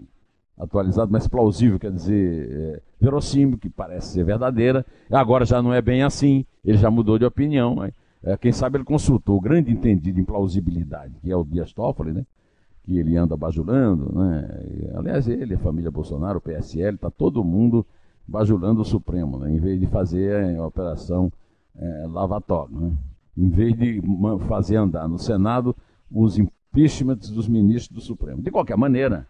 atualizado, 0.58 1.12
mas 1.12 1.28
plausível 1.28 1.80
quer 1.80 1.92
dizer 1.92 2.50
é, 2.52 2.82
verossímil, 3.00 3.58
que 3.58 3.70
parece 3.70 4.14
ser 4.14 4.24
verdadeira, 4.24 4.86
agora 5.12 5.46
já 5.46 5.62
não 5.62 5.74
é 5.74 5.82
bem 5.82 6.04
assim, 6.04 6.46
ele 6.64 6.78
já 6.78 6.90
mudou 6.90 7.18
de 7.18 7.26
opinião, 7.26 7.84
é, 8.24 8.38
quem 8.38 8.52
sabe 8.52 8.78
ele 8.78 8.86
consultou 8.86 9.38
o 9.38 9.42
grande 9.42 9.72
entendido 9.72 10.20
em 10.20 10.24
plausibilidade, 10.24 11.14
que 11.22 11.32
é 11.32 11.36
o 11.36 11.44
Dias 11.44 11.74
Toffoli, 11.74 12.14
né? 12.14 12.26
que 12.84 12.98
ele 12.98 13.16
anda 13.16 13.36
bajulando, 13.38 14.12
né? 14.14 14.92
Aliás, 14.96 15.28
ele, 15.28 15.56
a 15.56 15.60
família 15.60 15.90
Bolsonaro, 15.90 16.40
o 16.40 16.42
PSL, 16.42 16.96
está 16.96 17.10
todo 17.10 17.44
mundo 17.44 17.86
bajulando 18.28 18.82
o 18.82 18.86
Supremo, 18.86 19.40
né? 19.40 19.52
em 19.52 19.60
vez 19.60 19.80
de 19.80 19.88
fazer 19.88 20.58
a 20.58 20.66
operação 20.66 21.32
é, 21.76 22.06
lavatória. 22.08 22.76
Né? 22.78 22.92
Em 23.38 23.50
vez 23.50 23.78
de 23.78 24.02
fazer 24.48 24.76
andar 24.76 25.08
no 25.08 25.18
Senado 25.18 25.76
os 26.12 26.38
impeachments 26.38 27.30
dos 27.30 27.48
ministros 27.48 27.96
do 27.96 28.02
Supremo. 28.02 28.42
De 28.42 28.52
qualquer 28.52 28.78
maneira, 28.78 29.28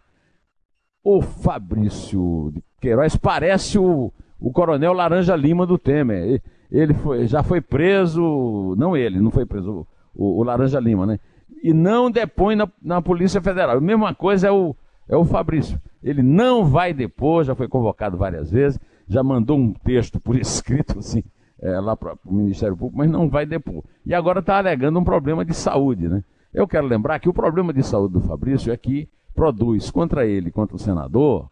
o 1.04 1.20
Fabrício 1.20 2.50
de 2.52 2.62
Queiroz 2.80 3.14
parece 3.14 3.78
o, 3.78 4.10
o 4.40 4.50
coronel 4.50 4.92
Laranja 4.92 5.36
Lima 5.36 5.66
do 5.66 5.78
Temer 5.78 6.40
ele 6.70 6.92
foi, 6.92 7.26
já 7.26 7.42
foi 7.42 7.60
preso, 7.60 8.74
não 8.76 8.96
ele, 8.96 9.20
não 9.20 9.30
foi 9.30 9.46
preso, 9.46 9.86
o, 10.12 10.40
o 10.40 10.42
Laranja 10.42 10.80
Lima, 10.80 11.06
né? 11.06 11.20
E 11.62 11.72
não 11.72 12.10
depõe 12.10 12.56
na, 12.56 12.68
na 12.82 13.00
Polícia 13.00 13.40
Federal. 13.40 13.76
A 13.76 13.80
mesma 13.80 14.12
coisa 14.12 14.48
é 14.48 14.50
o, 14.50 14.74
é 15.08 15.16
o 15.16 15.24
Fabrício. 15.24 15.80
Ele 16.02 16.22
não 16.22 16.64
vai 16.64 16.92
depor, 16.92 17.44
já 17.44 17.54
foi 17.54 17.68
convocado 17.68 18.16
várias 18.16 18.50
vezes, 18.50 18.80
já 19.06 19.22
mandou 19.22 19.56
um 19.56 19.72
texto 19.72 20.18
por 20.18 20.34
escrito, 20.36 20.98
assim, 20.98 21.22
é, 21.62 21.78
lá 21.78 21.96
para 21.96 22.16
o 22.26 22.34
Ministério 22.34 22.76
Público, 22.76 22.98
mas 22.98 23.08
não 23.08 23.28
vai 23.28 23.46
depor. 23.46 23.84
E 24.04 24.12
agora 24.12 24.40
está 24.40 24.58
alegando 24.58 24.98
um 24.98 25.04
problema 25.04 25.44
de 25.44 25.54
saúde, 25.54 26.08
né? 26.08 26.24
Eu 26.52 26.66
quero 26.66 26.86
lembrar 26.86 27.20
que 27.20 27.28
o 27.28 27.34
problema 27.34 27.72
de 27.72 27.82
saúde 27.82 28.14
do 28.14 28.20
Fabrício 28.20 28.72
é 28.72 28.76
que 28.76 29.08
produz 29.34 29.90
contra 29.90 30.26
ele, 30.26 30.50
contra 30.50 30.76
o 30.76 30.78
senador, 30.78 31.50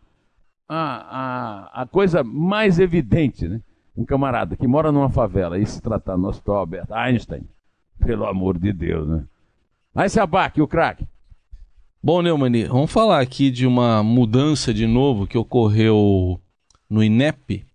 a, 0.69 1.73
a, 1.75 1.83
a 1.83 1.87
coisa 1.87 2.23
mais 2.23 2.79
evidente, 2.79 3.49
né? 3.49 3.61
um 3.97 4.05
camarada 4.05 4.57
que 4.57 4.67
mora 4.67 4.91
numa 4.91 5.11
favela 5.11 5.59
e 5.59 5.67
se 5.67 5.81
tratar 5.81 6.17
no 6.17 6.29
hospital 6.29 6.57
Albert 6.57 6.91
Einstein, 6.91 7.43
pelo 7.99 8.27
amor 8.27 8.59
de 8.59 8.73
Deus, 8.73 9.07
né? 9.07 9.25
Aí 9.95 10.09
se 10.09 10.19
abaque, 10.19 10.63
o 10.63 10.67
craque. 10.67 11.07
Bom, 12.03 12.23
Neumani, 12.23 12.65
vamos 12.65 12.91
falar 12.91 13.21
aqui 13.21 13.51
de 13.51 13.67
uma 13.67 14.03
mudança 14.03 14.73
de 14.73 14.87
novo 14.87 15.27
que 15.27 15.37
ocorreu 15.37 16.41
no 16.89 17.05
INEP, 17.05 17.67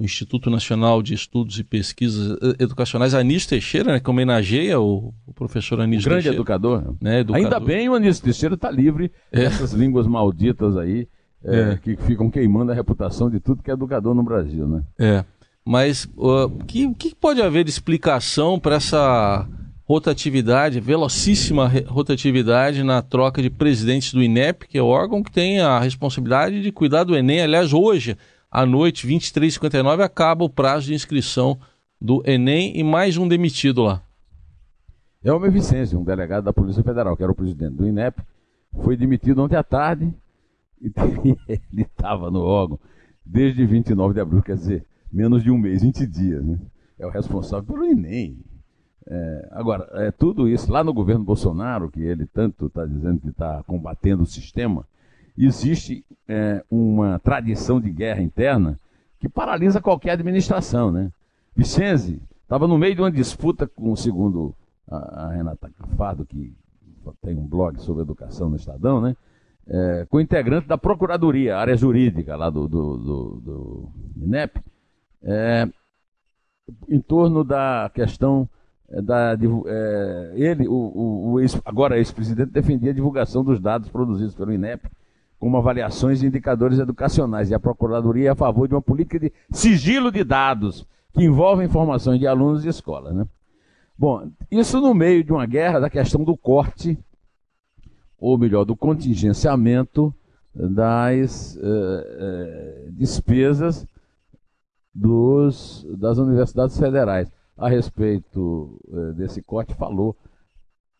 o 0.00 0.04
Instituto 0.04 0.48
Nacional 0.48 1.02
de 1.02 1.12
Estudos 1.12 1.58
e 1.58 1.64
Pesquisas 1.64 2.36
Educacionais, 2.58 3.12
Anísio 3.12 3.50
Teixeira, 3.50 3.92
né, 3.92 4.00
que 4.00 4.08
homenageia 4.08 4.80
o, 4.80 5.12
o 5.26 5.34
professor 5.34 5.80
Anísio 5.80 6.08
grande 6.08 6.24
Teixeira. 6.24 6.36
educador. 6.36 6.94
Né, 7.00 7.20
educador. 7.20 7.44
Ainda 7.44 7.60
bem 7.60 7.88
o 7.88 7.94
Anísio 7.94 8.24
Teixeira 8.24 8.54
está 8.54 8.70
livre 8.70 9.12
é. 9.30 9.40
dessas 9.40 9.72
línguas 9.72 10.06
malditas 10.06 10.76
aí, 10.76 11.06
é, 11.44 11.60
é. 11.60 11.76
que 11.76 11.96
ficam 11.96 12.30
queimando 12.30 12.72
a 12.72 12.74
reputação 12.74 13.28
de 13.28 13.38
tudo 13.40 13.62
que 13.62 13.70
é 13.70 13.74
educador 13.74 14.14
no 14.14 14.22
Brasil, 14.22 14.66
né? 14.66 14.82
É. 14.98 15.24
Mas 15.64 16.08
o 16.16 16.46
uh, 16.46 16.64
que, 16.64 16.92
que 16.94 17.14
pode 17.14 17.42
haver 17.42 17.64
de 17.64 17.70
explicação 17.70 18.58
para 18.58 18.76
essa 18.76 19.46
rotatividade, 19.84 20.80
velocíssima 20.80 21.70
rotatividade 21.86 22.82
na 22.82 23.02
troca 23.02 23.42
de 23.42 23.50
presidentes 23.50 24.14
do 24.14 24.22
INEP, 24.22 24.68
que 24.68 24.78
é 24.78 24.82
o 24.82 24.86
órgão 24.86 25.22
que 25.22 25.30
tem 25.30 25.60
a 25.60 25.78
responsabilidade 25.80 26.62
de 26.62 26.72
cuidar 26.72 27.04
do 27.04 27.16
Enem. 27.16 27.42
Aliás, 27.42 27.72
hoje, 27.72 28.16
à 28.50 28.66
noite, 28.66 29.06
23h59, 29.06 30.02
acaba 30.02 30.44
o 30.44 30.50
prazo 30.50 30.86
de 30.86 30.94
inscrição 30.94 31.58
do 32.00 32.22
Enem 32.26 32.76
e 32.76 32.82
mais 32.82 33.16
um 33.16 33.28
demitido 33.28 33.82
lá. 33.82 34.02
É 35.22 35.32
o 35.32 35.38
Vicêncio, 35.50 36.00
um 36.00 36.04
delegado 36.04 36.44
da 36.44 36.52
Polícia 36.52 36.82
Federal, 36.82 37.16
que 37.16 37.22
era 37.22 37.30
o 37.30 37.34
presidente 37.34 37.74
do 37.74 37.86
INEP, 37.86 38.22
foi 38.82 38.96
demitido 38.96 39.42
ontem 39.42 39.56
à 39.56 39.62
tarde 39.62 40.12
e 40.80 40.90
ele 41.46 41.82
estava 41.82 42.30
no 42.30 42.40
órgão 42.40 42.78
desde 43.24 43.64
29 43.64 44.14
de 44.14 44.20
abril, 44.20 44.42
quer 44.42 44.56
dizer, 44.56 44.84
menos 45.12 45.42
de 45.42 45.50
um 45.50 45.58
mês, 45.58 45.82
20 45.82 46.06
dias. 46.06 46.44
Né? 46.44 46.58
É 46.98 47.06
o 47.06 47.10
responsável 47.10 47.64
pelo 47.64 47.84
Enem. 47.84 48.38
É, 49.06 49.48
agora, 49.52 49.88
é 49.94 50.10
tudo 50.10 50.48
isso, 50.48 50.72
lá 50.72 50.82
no 50.82 50.92
governo 50.92 51.24
Bolsonaro, 51.24 51.90
que 51.90 52.00
ele 52.00 52.26
tanto 52.26 52.66
está 52.66 52.86
dizendo 52.86 53.20
que 53.20 53.28
está 53.28 53.62
combatendo 53.64 54.22
o 54.22 54.26
sistema, 54.26 54.86
existe 55.46 56.04
é, 56.28 56.64
uma 56.70 57.18
tradição 57.18 57.80
de 57.80 57.90
guerra 57.90 58.22
interna 58.22 58.78
que 59.18 59.28
paralisa 59.28 59.80
qualquer 59.80 60.12
administração. 60.12 60.90
Né? 60.90 61.10
Vicenzi 61.54 62.20
estava 62.42 62.66
no 62.66 62.78
meio 62.78 62.94
de 62.94 63.00
uma 63.00 63.10
disputa 63.10 63.66
com, 63.66 63.94
segundo 63.94 64.54
a, 64.88 64.96
a 65.24 65.32
Renata 65.32 65.70
Cafardo, 65.70 66.24
que 66.24 66.54
tem 67.22 67.36
um 67.36 67.46
blog 67.46 67.80
sobre 67.80 68.02
educação 68.02 68.48
no 68.48 68.56
Estadão, 68.56 69.00
né? 69.00 69.16
É, 69.66 70.06
com 70.08 70.20
integrante 70.20 70.66
da 70.66 70.76
Procuradoria, 70.76 71.56
área 71.56 71.76
jurídica 71.76 72.34
lá 72.34 72.50
do, 72.50 72.66
do, 72.66 72.96
do, 72.96 73.40
do 73.40 73.92
INEP, 74.16 74.60
é, 75.22 75.68
em 76.88 77.00
torno 77.00 77.44
da 77.44 77.90
questão 77.94 78.48
é, 78.88 79.00
da, 79.00 79.36
é, 79.66 80.32
ele, 80.34 80.66
o, 80.66 80.72
o, 80.72 81.32
o 81.32 81.40
ex, 81.40 81.60
agora 81.64 81.98
ex-presidente, 81.98 82.50
defendia 82.50 82.90
a 82.90 82.94
divulgação 82.94 83.44
dos 83.44 83.60
dados 83.60 83.88
produzidos 83.88 84.34
pelo 84.34 84.52
INEP 84.52 84.88
como 85.40 85.56
avaliações 85.56 86.22
e 86.22 86.26
indicadores 86.26 86.78
educacionais, 86.78 87.50
e 87.50 87.54
a 87.54 87.58
Procuradoria 87.58 88.28
é 88.28 88.32
a 88.32 88.36
favor 88.36 88.68
de 88.68 88.74
uma 88.74 88.82
política 88.82 89.18
de 89.18 89.32
sigilo 89.50 90.12
de 90.12 90.22
dados 90.22 90.86
que 91.14 91.24
envolve 91.24 91.64
informações 91.64 92.20
de 92.20 92.26
alunos 92.26 92.62
e 92.64 92.68
escolas. 92.68 93.14
Né? 93.14 93.26
Bom, 93.98 94.30
isso 94.50 94.78
no 94.82 94.92
meio 94.92 95.24
de 95.24 95.32
uma 95.32 95.46
guerra 95.46 95.80
da 95.80 95.88
questão 95.88 96.22
do 96.22 96.36
corte, 96.36 96.98
ou 98.18 98.36
melhor, 98.36 98.66
do 98.66 98.76
contingenciamento 98.76 100.14
das 100.54 101.56
uh, 101.56 101.60
uh, 101.60 102.92
despesas 102.92 103.86
dos, 104.94 105.86
das 105.98 106.18
universidades 106.18 106.78
federais. 106.78 107.32
A 107.56 107.66
respeito 107.66 108.78
uh, 108.88 109.14
desse 109.14 109.40
corte, 109.40 109.74
falou 109.74 110.14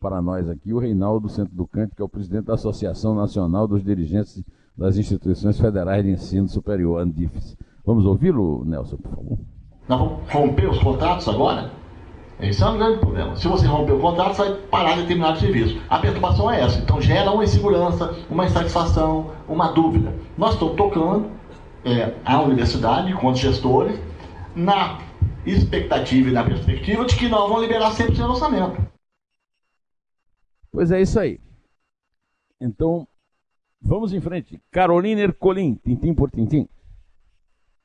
para 0.01 0.19
nós 0.19 0.49
aqui 0.49 0.73
o 0.73 0.79
Reinaldo 0.79 1.29
Centro 1.29 1.55
do 1.55 1.67
Cante, 1.67 1.95
que 1.95 2.01
é 2.01 2.05
o 2.05 2.09
presidente 2.09 2.45
da 2.45 2.55
Associação 2.55 3.13
Nacional 3.13 3.67
dos 3.67 3.83
Dirigentes 3.83 4.43
das 4.75 4.97
Instituições 4.97 5.59
Federais 5.59 6.03
de 6.03 6.09
Ensino 6.09 6.47
Superior, 6.47 6.99
ANDIFES. 6.99 7.55
Vamos 7.85 8.03
ouvi-lo, 8.05 8.65
Nelson, 8.65 8.97
por 8.97 9.11
favor. 9.11 9.37
Nós 9.87 9.99
vamos 9.99 10.31
romper 10.31 10.69
os 10.69 10.79
contratos 10.79 11.27
agora? 11.27 11.69
Esse 12.39 12.63
é 12.63 12.65
um 12.65 12.77
grande 12.79 12.97
problema. 12.97 13.35
Se 13.35 13.47
você 13.47 13.67
romper 13.67 13.91
o 13.91 13.99
contrato, 13.99 14.33
você 14.33 14.49
vai 14.49 14.57
parar 14.71 14.95
determinado 14.95 15.39
serviço. 15.39 15.79
A 15.87 15.99
perturbação 15.99 16.49
é 16.49 16.61
essa. 16.61 16.79
Então 16.79 16.99
gera 16.99 17.29
uma 17.31 17.43
insegurança, 17.43 18.15
uma 18.27 18.45
insatisfação, 18.47 19.29
uma 19.47 19.67
dúvida. 19.67 20.15
Nós 20.35 20.53
estamos 20.53 20.75
tocando 20.75 21.27
é, 21.85 22.15
a 22.25 22.41
universidade, 22.41 23.13
com 23.13 23.27
os 23.27 23.37
gestores, 23.37 23.99
na 24.55 24.97
expectativa 25.45 26.29
e 26.29 26.31
na 26.31 26.43
perspectiva 26.43 27.05
de 27.05 27.15
que 27.15 27.29
nós 27.29 27.47
vamos 27.47 27.61
liberar 27.61 27.91
100% 27.91 28.15
do 28.15 28.31
orçamento. 28.31 28.90
Pois 30.71 30.91
é 30.91 31.01
isso 31.01 31.19
aí. 31.19 31.39
Então, 32.59 33.07
vamos 33.81 34.13
em 34.13 34.21
frente. 34.21 34.61
Carolina 34.71 35.21
Ercolim, 35.21 35.75
tintim 35.75 36.13
por 36.13 36.31
tintim. 36.31 36.67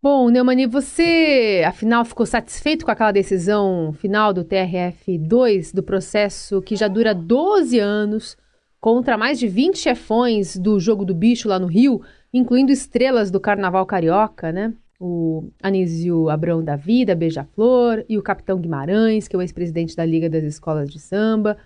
Bom, 0.02 0.28
Neumani, 0.28 0.66
você 0.66 1.64
afinal 1.66 2.04
ficou 2.04 2.26
satisfeito 2.26 2.84
com 2.84 2.90
aquela 2.90 3.10
decisão 3.10 3.92
final 3.92 4.32
do 4.32 4.44
TRF2 4.44 5.74
do 5.74 5.82
processo 5.82 6.62
que 6.62 6.76
já 6.76 6.86
dura 6.86 7.12
12 7.12 7.78
anos 7.80 8.36
contra 8.78 9.18
mais 9.18 9.38
de 9.38 9.48
20 9.48 9.78
chefões 9.78 10.56
do 10.56 10.78
jogo 10.78 11.04
do 11.04 11.12
bicho 11.12 11.48
lá 11.48 11.58
no 11.58 11.66
Rio, 11.66 12.02
incluindo 12.32 12.70
estrelas 12.70 13.32
do 13.32 13.40
carnaval 13.40 13.84
carioca, 13.84 14.52
né? 14.52 14.74
O 15.00 15.50
Anísio 15.60 16.28
Abrão 16.28 16.62
da 16.62 16.76
Vida, 16.76 17.16
Beija-Flor, 17.16 18.04
e 18.08 18.16
o 18.16 18.22
Capitão 18.22 18.60
Guimarães, 18.60 19.26
que 19.26 19.34
é 19.34 19.38
o 19.38 19.42
ex-presidente 19.42 19.96
da 19.96 20.04
Liga 20.04 20.30
das 20.30 20.44
Escolas 20.44 20.88
de 20.88 21.00
Samba, 21.00 21.56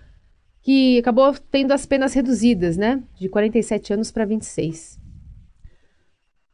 que 0.63 0.99
acabou 0.99 1.35
tendo 1.51 1.73
as 1.73 1.87
penas 1.87 2.15
reduzidas, 2.15 2.77
né? 2.77 3.03
De 3.19 3.29
47 3.29 3.95
anos 3.95 4.11
para 4.11 4.25
26. 4.25 4.99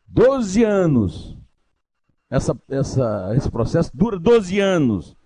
12 0.08 0.64
anos 0.64 1.36
essa, 2.30 2.56
essa, 2.68 3.32
esse 3.36 3.50
processo 3.50 3.90
dura 3.94 4.18
12 4.18 4.58
anos 4.58 5.16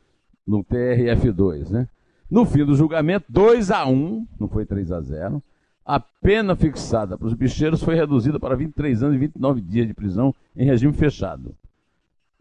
no 0.46 0.62
TRF2, 0.64 1.70
né? 1.70 1.88
No 2.30 2.44
fim 2.44 2.64
do 2.64 2.76
julgamento, 2.76 3.26
2 3.28 3.70
a 3.70 3.86
1, 3.86 4.26
não 4.38 4.48
foi 4.48 4.64
3 4.64 4.92
a 4.92 5.00
0. 5.00 5.42
A 5.84 5.98
pena 5.98 6.54
fixada 6.54 7.18
para 7.18 7.26
os 7.26 7.34
bicheiros 7.34 7.82
foi 7.82 7.96
reduzida 7.96 8.38
para 8.38 8.54
23 8.54 9.02
anos 9.02 9.16
e 9.16 9.18
29 9.18 9.60
dias 9.60 9.88
de 9.88 9.94
prisão 9.94 10.34
em 10.54 10.64
regime 10.64 10.92
fechado. 10.92 11.54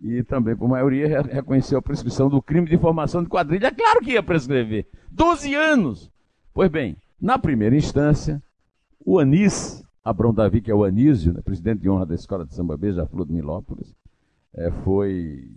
E 0.01 0.22
também, 0.24 0.55
por 0.55 0.69
maioria, 0.69 1.22
reconheceu 1.22 1.79
a 1.79 1.81
prescrição 1.81 2.29
do 2.29 2.41
crime 2.41 2.69
de 2.69 2.77
formação 2.77 3.24
de 3.24 3.29
quadrilha. 3.29 3.67
É 3.67 3.72
claro 3.72 4.01
que 4.01 4.12
ia 4.12 4.24
prescrever. 4.24 4.86
12 5.12 5.55
anos! 5.55 6.12
Pois 6.60 6.70
bem, 6.70 6.98
na 7.22 7.39
primeira 7.39 7.74
instância, 7.74 8.44
o 9.06 9.17
Anis, 9.17 9.82
Abrão 10.04 10.34
Davi, 10.34 10.60
que 10.60 10.69
é 10.69 10.76
o 10.76 10.84
Anísio, 10.84 11.32
né, 11.32 11.39
presidente 11.41 11.80
de 11.80 11.89
honra 11.89 12.06
da 12.06 12.13
Escola 12.13 12.45
de 12.45 12.54
Samba 12.54 12.76
Beija-Flor 12.76 13.26
de 13.26 13.32
Milópolis, 13.32 13.95
é, 14.54 14.69
foi 14.84 15.50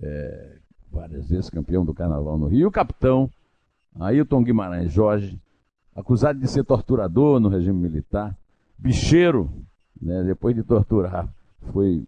é, 0.00 0.58
várias 0.92 1.28
vezes 1.28 1.50
campeão 1.50 1.84
do 1.84 1.92
carnaval 1.92 2.38
no 2.38 2.46
Rio. 2.46 2.68
O 2.68 2.70
capitão 2.70 3.28
Ailton 3.98 4.44
Guimarães 4.44 4.92
Jorge, 4.92 5.42
acusado 5.92 6.38
de 6.38 6.46
ser 6.46 6.62
torturador 6.62 7.40
no 7.40 7.48
regime 7.48 7.80
militar, 7.80 8.32
bicheiro, 8.78 9.50
né, 10.00 10.22
depois 10.22 10.54
de 10.54 10.62
torturar, 10.62 11.28
foi, 11.72 12.06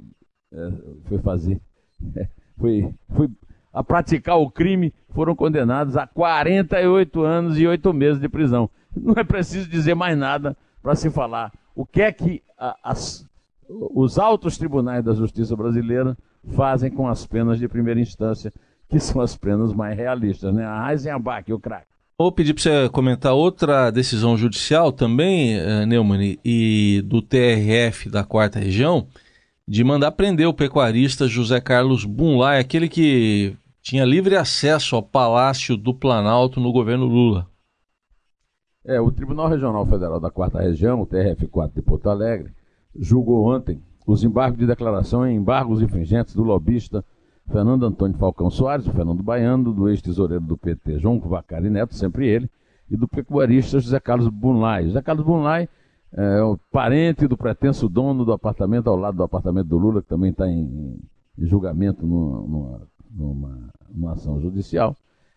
é, 0.53 0.73
foi 1.07 1.19
fazer, 1.19 1.61
é, 2.15 2.29
foi, 2.57 2.95
foi 3.09 3.29
a 3.73 3.83
praticar 3.85 4.39
o 4.39 4.51
crime, 4.51 4.93
foram 5.11 5.35
condenados 5.35 5.97
a 5.97 6.07
48 6.07 7.23
anos 7.23 7.59
e 7.59 7.67
8 7.67 7.93
meses 7.93 8.21
de 8.21 8.29
prisão. 8.29 8.69
Não 8.95 9.15
é 9.17 9.25
preciso 9.25 9.69
dizer 9.69 9.95
mais 9.95 10.17
nada 10.19 10.57
para 10.83 10.95
se 10.95 11.11
falar 11.11 11.53
o 11.75 11.87
que 11.87 12.03
é 12.03 12.13
que 12.13 12.43
a, 12.59 12.77
as, 12.83 13.27
os 13.69 14.19
altos 14.19 14.59
tribunais 14.59 15.05
da 15.05 15.15
justiça 15.15 15.57
brasileira 15.57 16.17
fazem 16.55 16.91
com 16.91 17.09
as 17.09 17.27
penas 17.27 17.59
de 17.59 17.69
primeira 17.69 18.01
instância, 18.01 18.53
que 18.89 18.99
são 18.99 19.21
as 19.23 19.37
penas 19.37 19.73
mais 19.73 19.97
realistas, 19.97 20.53
né? 20.53 20.67
A 20.67 20.91
Eisenbach 20.91 21.49
e 21.49 21.55
o 21.55 21.61
crack. 21.61 21.87
Vou 22.19 22.31
pedir 22.31 22.53
para 22.53 22.63
você 22.63 22.89
comentar 22.91 23.33
outra 23.33 23.91
decisão 23.91 24.37
judicial 24.37 24.93
também, 24.93 25.59
uh, 25.59 25.87
Neumann, 25.87 26.39
e 26.45 27.03
do 27.07 27.23
TRF 27.23 28.11
da 28.11 28.25
quarta 28.25 28.59
região, 28.59 29.07
de 29.67 29.83
mandar 29.83 30.13
prender 30.13 30.47
o 30.47 30.53
pecuarista 30.53 31.27
José 31.27 31.63
Carlos 31.63 32.05
Bunlai, 32.05 32.61
aquele 32.61 32.91
que 32.91 33.57
tinha 33.83 34.05
livre 34.05 34.37
acesso 34.37 34.97
ao 34.97 35.03
Palácio 35.03 35.77
do 35.77 35.95
Planalto 35.95 36.61
no 36.61 36.73
governo 36.73 37.07
Lula. 37.07 37.49
É, 38.85 39.01
o 39.01 39.11
Tribunal 39.11 39.49
Regional 39.49 39.85
Federal 39.87 40.19
da 40.19 40.31
Quarta 40.31 40.61
Região, 40.61 41.03
o 41.03 41.07
TRF4 41.07 41.75
de 41.75 41.83
Porto 41.83 42.09
Alegre, 42.09 42.53
julgou 42.95 43.47
ontem 43.47 43.83
os 44.07 44.25
embargos 44.25 44.59
de 44.59 44.67
declaração 44.67 45.27
em 45.27 45.37
embargos 45.37 45.83
infringentes 45.83 46.35
do 46.35 46.43
lobista 46.43 47.05
Fernando 47.51 47.85
Antônio 47.85 48.17
Falcão 48.17 48.51
Soares, 48.51 48.87
o 48.87 48.93
Fernando 48.93 49.23
Baiano, 49.23 49.73
do 49.73 49.89
ex-tesoureiro 49.89 50.45
do 50.45 50.57
PT 50.57 50.99
João 50.99 51.19
Vacari 51.21 51.69
Neto, 51.69 51.95
sempre 51.95 52.29
ele, 52.29 52.49
e 52.89 52.97
do 52.97 53.09
pecuarista 53.09 53.79
José 53.79 53.99
Carlos 54.01 54.29
Bunlai. 54.29 54.85
José 54.85 55.03
Carlos 55.03 55.25
Bunlai 55.25 55.69
é 56.13 56.43
o 56.43 56.59
parente 56.71 57.27
do 57.27 57.37
pretenso 57.37 57.89
dono 57.89 58.25
do 58.25 58.33
apartamento 58.33 58.89
ao 58.89 58.97
lado 58.97 59.17
do 59.17 59.23
apartamento 59.23 59.69
do 59.69 59.79
Lula, 59.79 60.03
que 60.03 60.09
também 60.09 60.31
está 60.31 60.49
em, 60.49 60.99
em, 61.39 61.47
julgamento 61.47 62.07
numa, 62.07 62.41
numa, 62.41 62.89
numa, 63.15 63.69
numa, 63.89 64.13
ação 64.13 64.41
judicial. 64.41 64.97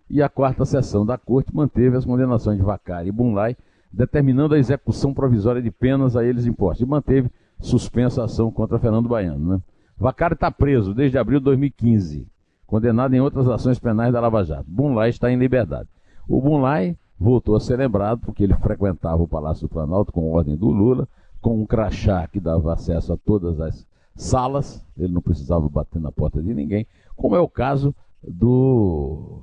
E 0.10 0.22
a 0.22 0.30
quarta 0.30 0.66
sessão 0.66 1.06
da 1.06 1.18
corte 1.18 1.56
manteve 1.56 1.98
as 1.98 2.06
condenações 2.06 2.58
de 2.58 2.64
Vacari 2.64 3.10
e 3.10 3.12
Bunlai, 3.12 3.56
determinando 3.92 4.54
a 4.54 4.60
execução 4.60 5.14
provisória 5.14 5.62
de 5.62 5.72
penas 5.72 6.16
a 6.16 6.24
eles 6.24 6.46
impostas. 6.46 6.86
E 6.86 6.90
manteve 6.90 7.32
suspensa 7.60 8.22
a 8.22 8.26
ação 8.26 8.52
contra 8.52 8.80
Fernando 8.80 9.10
Baiano. 9.10 9.54
Né? 9.54 9.62
Vacari 9.98 10.34
está 10.34 10.52
preso 10.52 10.94
desde 10.94 11.18
abril 11.18 11.40
de 11.40 11.46
2015, 11.46 12.28
condenado 12.68 13.14
em 13.14 13.22
outras 13.22 13.48
ações 13.48 13.80
penais 13.80 14.14
da 14.14 14.20
Lava 14.20 14.44
Jato. 14.44 14.66
Bunlai 14.68 15.10
está 15.10 15.32
em 15.32 15.38
liberdade. 15.38 15.90
O 16.28 16.42
Bunlai 16.42 16.98
voltou 17.20 17.56
a 17.56 17.60
ser 17.60 17.78
lembrado 17.78 18.22
porque 18.22 18.44
ele 18.44 18.54
frequentava 18.56 19.22
o 19.22 19.28
Palácio 19.28 19.68
do 19.68 19.72
Planalto 19.72 20.12
com 20.12 20.32
ordem 20.32 20.56
do 20.56 20.70
Lula, 20.70 21.08
com 21.42 21.62
um 21.62 21.66
crachá 21.66 22.28
que 22.28 22.40
dava 22.40 22.74
acesso 22.74 23.14
a 23.14 23.18
todas 23.18 23.60
as 23.60 23.86
salas, 24.16 24.86
ele 24.98 25.14
não 25.14 25.22
precisava 25.22 25.68
bater 25.68 26.02
na 26.02 26.12
porta 26.12 26.42
de 26.42 26.54
ninguém, 26.54 26.86
como 27.16 27.36
é 27.36 27.40
o 27.40 27.48
caso 27.48 27.96
do, 28.22 29.42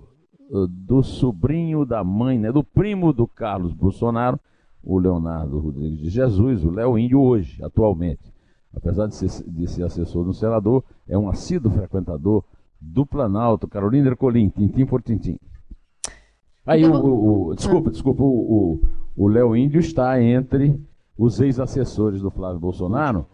do 0.69 1.03
sobrinho 1.03 1.85
da 1.85 2.03
mãe, 2.03 2.39
né, 2.39 2.53
do 2.53 2.65
primo 2.65 3.13
do 3.13 3.27
Carlos 3.27 3.73
Bolsonaro, 3.73 4.39
o 4.83 4.99
Leonardo 4.99 5.59
Rodrigues 5.59 5.99
de 5.99 6.09
Jesus, 6.09 6.65
o 6.65 6.71
Léo 6.71 6.99
Índio 6.99 7.21
hoje, 7.21 7.63
atualmente. 7.63 8.33
Apesar 8.75 9.07
de 9.07 9.15
ser, 9.15 9.29
de 9.47 9.67
ser 9.67 9.83
assessor 9.83 10.25
do 10.25 10.33
senador, 10.33 10.85
é 11.09 11.19
um 11.19 11.29
assíduo 11.29 11.73
frequentador 11.73 12.45
do 12.81 13.05
Planalto, 13.05 13.69
Carolina 13.69 14.09
Ercolim, 14.09 14.49
tintim 14.49 14.87
por 14.87 15.03
tintim. 15.03 15.39
Aí 16.65 16.83
então, 16.83 17.05
o, 17.05 17.09
o, 17.09 17.47
o, 17.49 17.55
desculpa, 17.55 17.91
desculpa, 17.91 18.23
o, 18.23 18.81
o 19.17 19.29
Léo 19.29 19.57
Índio 19.57 19.81
está 19.81 20.23
entre 20.23 20.81
os 21.19 21.41
ex-assessores 21.41 22.23
do 22.23 22.31
Flávio 22.31 22.61
Bolsonaro 22.61 23.27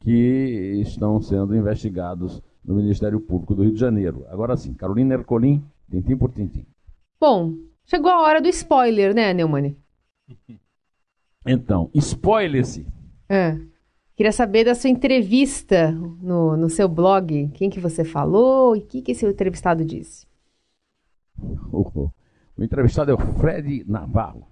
que 0.00 0.80
estão 0.82 1.20
sendo 1.20 1.56
investigados 1.56 2.42
no 2.64 2.74
Ministério 2.74 3.20
Público 3.20 3.54
do 3.54 3.62
Rio 3.62 3.72
de 3.72 3.80
Janeiro. 3.80 4.24
Agora 4.28 4.56
sim, 4.56 4.74
Carolina 4.74 5.14
Ercolim, 5.14 5.64
tintim 5.90 6.16
por 6.16 6.32
tintim. 6.32 6.66
Bom, 7.20 7.54
chegou 7.84 8.10
a 8.10 8.22
hora 8.22 8.40
do 8.40 8.48
spoiler, 8.48 9.14
né, 9.14 9.32
Neumann? 9.32 9.76
Então, 11.48 11.88
spoiler-se. 11.94 12.84
É. 13.28 13.56
Queria 14.16 14.32
saber 14.32 14.64
da 14.64 14.74
sua 14.74 14.90
entrevista 14.90 15.92
no, 15.92 16.56
no 16.56 16.68
seu 16.68 16.88
blog. 16.88 17.48
Quem 17.54 17.70
que 17.70 17.78
você 17.78 18.02
falou 18.02 18.74
e 18.74 18.80
o 18.80 18.82
que, 18.82 19.00
que 19.00 19.12
esse 19.12 19.24
entrevistado 19.24 19.84
disse? 19.84 20.26
O, 21.70 22.10
o 22.56 22.64
entrevistado 22.64 23.10
é 23.10 23.14
o 23.14 23.18
Fred 23.18 23.84
Navarro. 23.86 24.48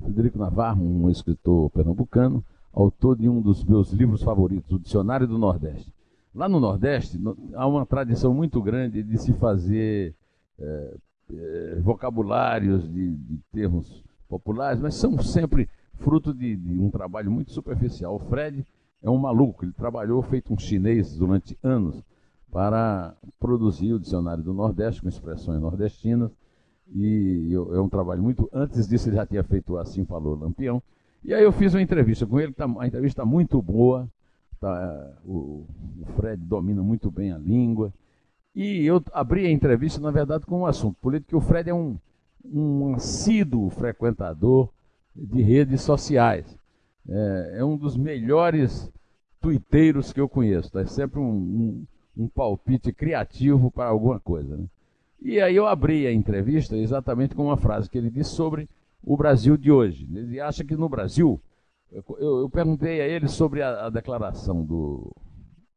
Frederico 0.00 0.38
Navarro, 0.38 0.84
um 0.84 1.08
escritor 1.10 1.70
pernambucano, 1.70 2.44
autor 2.72 3.16
de 3.16 3.28
um 3.28 3.40
dos 3.40 3.64
meus 3.64 3.92
livros 3.92 4.22
favoritos, 4.22 4.70
o 4.72 4.78
Dicionário 4.78 5.26
do 5.26 5.38
Nordeste. 5.38 5.92
Lá 6.34 6.48
no 6.48 6.60
Nordeste 6.60 7.18
há 7.54 7.66
uma 7.66 7.84
tradição 7.86 8.32
muito 8.32 8.62
grande 8.62 9.02
de 9.02 9.18
se 9.18 9.32
fazer 9.32 10.14
é, 10.58 10.96
eh, 11.32 11.78
vocabulários, 11.82 12.88
de, 12.88 13.16
de, 13.16 13.38
termos 13.52 14.02
populares, 14.28 14.80
mas 14.80 14.94
são 14.94 15.18
sempre 15.18 15.68
fruto 15.94 16.32
de, 16.32 16.56
de, 16.56 16.78
um 16.78 16.90
trabalho 16.90 17.30
muito 17.30 17.52
superficial. 17.52 18.14
O 18.14 18.18
Fred 18.18 18.64
é 19.02 19.10
um 19.10 19.18
maluco, 19.18 19.64
ele 19.64 19.72
trabalhou 19.72 20.22
feito 20.22 20.52
um 20.52 20.58
chinês 20.58 21.16
durante 21.16 21.58
anos 21.62 22.02
para 22.50 23.14
produzir 23.38 23.92
o 23.92 24.00
dicionário 24.00 24.42
do 24.42 24.54
Nordeste 24.54 25.02
com 25.02 25.08
expressões 25.08 25.60
nordestinas. 25.60 26.30
E 26.94 27.52
é 27.52 27.80
um 27.80 27.88
trabalho 27.88 28.22
muito. 28.22 28.48
Antes 28.52 28.88
disso, 28.88 29.08
ele 29.08 29.16
já 29.16 29.26
tinha 29.26 29.44
feito 29.44 29.76
Assim 29.76 30.04
Falou 30.06 30.34
Lampião. 30.34 30.82
E 31.24 31.34
aí 31.34 31.42
eu 31.42 31.52
fiz 31.52 31.74
uma 31.74 31.82
entrevista 31.82 32.26
com 32.26 32.38
ele, 32.40 32.52
tá, 32.52 32.64
a 32.64 32.86
entrevista 32.86 33.22
está 33.22 33.24
muito 33.24 33.60
boa. 33.60 34.08
Tá, 34.60 35.12
o, 35.24 35.64
o 36.00 36.06
Fred 36.16 36.42
domina 36.44 36.82
muito 36.82 37.10
bem 37.10 37.32
a 37.32 37.38
língua. 37.38 37.92
E 38.54 38.84
eu 38.84 39.02
abri 39.12 39.46
a 39.46 39.50
entrevista, 39.50 40.00
na 40.00 40.10
verdade, 40.10 40.46
com 40.46 40.60
um 40.60 40.66
assunto 40.66 40.96
político, 41.00 41.30
que 41.30 41.36
o 41.36 41.40
Fred 41.40 41.70
é 41.70 41.74
um, 41.74 41.96
um 42.44 42.94
assíduo 42.94 43.70
frequentador 43.70 44.70
de 45.14 45.42
redes 45.42 45.82
sociais. 45.82 46.56
É, 47.08 47.58
é 47.58 47.64
um 47.64 47.76
dos 47.76 47.96
melhores 47.96 48.90
tuiteiros 49.40 50.12
que 50.12 50.20
eu 50.20 50.28
conheço. 50.28 50.76
É 50.78 50.86
sempre 50.86 51.20
um, 51.20 51.24
um, 51.24 51.86
um, 52.16 52.28
palpite 52.28 52.92
criativo 52.92 53.70
para 53.70 53.88
alguma 53.88 54.18
coisa. 54.18 54.56
Né? 54.56 54.64
E 55.22 55.40
aí 55.40 55.54
eu 55.54 55.66
abri 55.66 56.06
a 56.06 56.12
entrevista 56.12 56.76
exatamente 56.76 57.34
com 57.34 57.44
uma 57.44 57.56
frase 57.56 57.88
que 57.88 57.96
ele 57.96 58.10
disse 58.10 58.30
sobre 58.30 58.68
o 59.02 59.16
Brasil 59.16 59.56
de 59.56 59.70
hoje. 59.70 60.08
Ele 60.12 60.40
acha 60.40 60.64
que 60.64 60.76
no 60.76 60.88
Brasil. 60.88 61.40
Eu, 61.90 62.04
eu 62.18 62.50
perguntei 62.50 63.00
a 63.00 63.06
ele 63.08 63.28
sobre 63.28 63.62
a, 63.62 63.86
a 63.86 63.90
declaração 63.90 64.64
do 64.64 65.14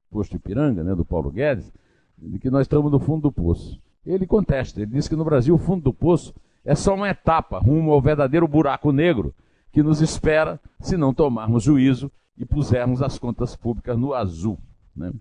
posto 0.10 0.36
Ipiranga, 0.36 0.84
né, 0.84 0.94
do 0.94 1.06
Paulo 1.06 1.32
Guedes, 1.32 1.72
de 2.18 2.38
que 2.38 2.50
nós 2.50 2.64
estamos 2.64 2.92
no 2.92 3.00
fundo 3.00 3.24
do 3.24 3.32
poço. 3.32 3.82
Ele 4.06 4.28
contesta, 4.28 4.82
ele 4.82 4.92
diz 4.92 5.08
que 5.08 5.16
no 5.16 5.24
Brasil 5.24 5.56
o 5.56 5.60
fundo 5.60 5.84
do 5.84 5.94
poço 5.94 6.34
é 6.66 6.76
só 6.76 6.94
uma 6.94 7.10
etapa 7.10 7.60
rumo 7.60 7.92
ao 7.92 8.02
verdadeiro 8.02 8.48
buraco 8.48 8.92
negro 8.92 9.34
que 9.72 9.82
nos 9.82 10.02
espera 10.02 10.60
se 10.80 10.98
não 10.98 11.14
tomarmos 11.14 11.64
juízo 11.64 12.12
e 12.38 12.46
pusermos 12.46 13.02
as 13.02 13.18
contas 13.18 13.56
públicas 13.56 13.98
no 13.98 14.14
azul. 14.14 14.60
Né? 14.96 15.14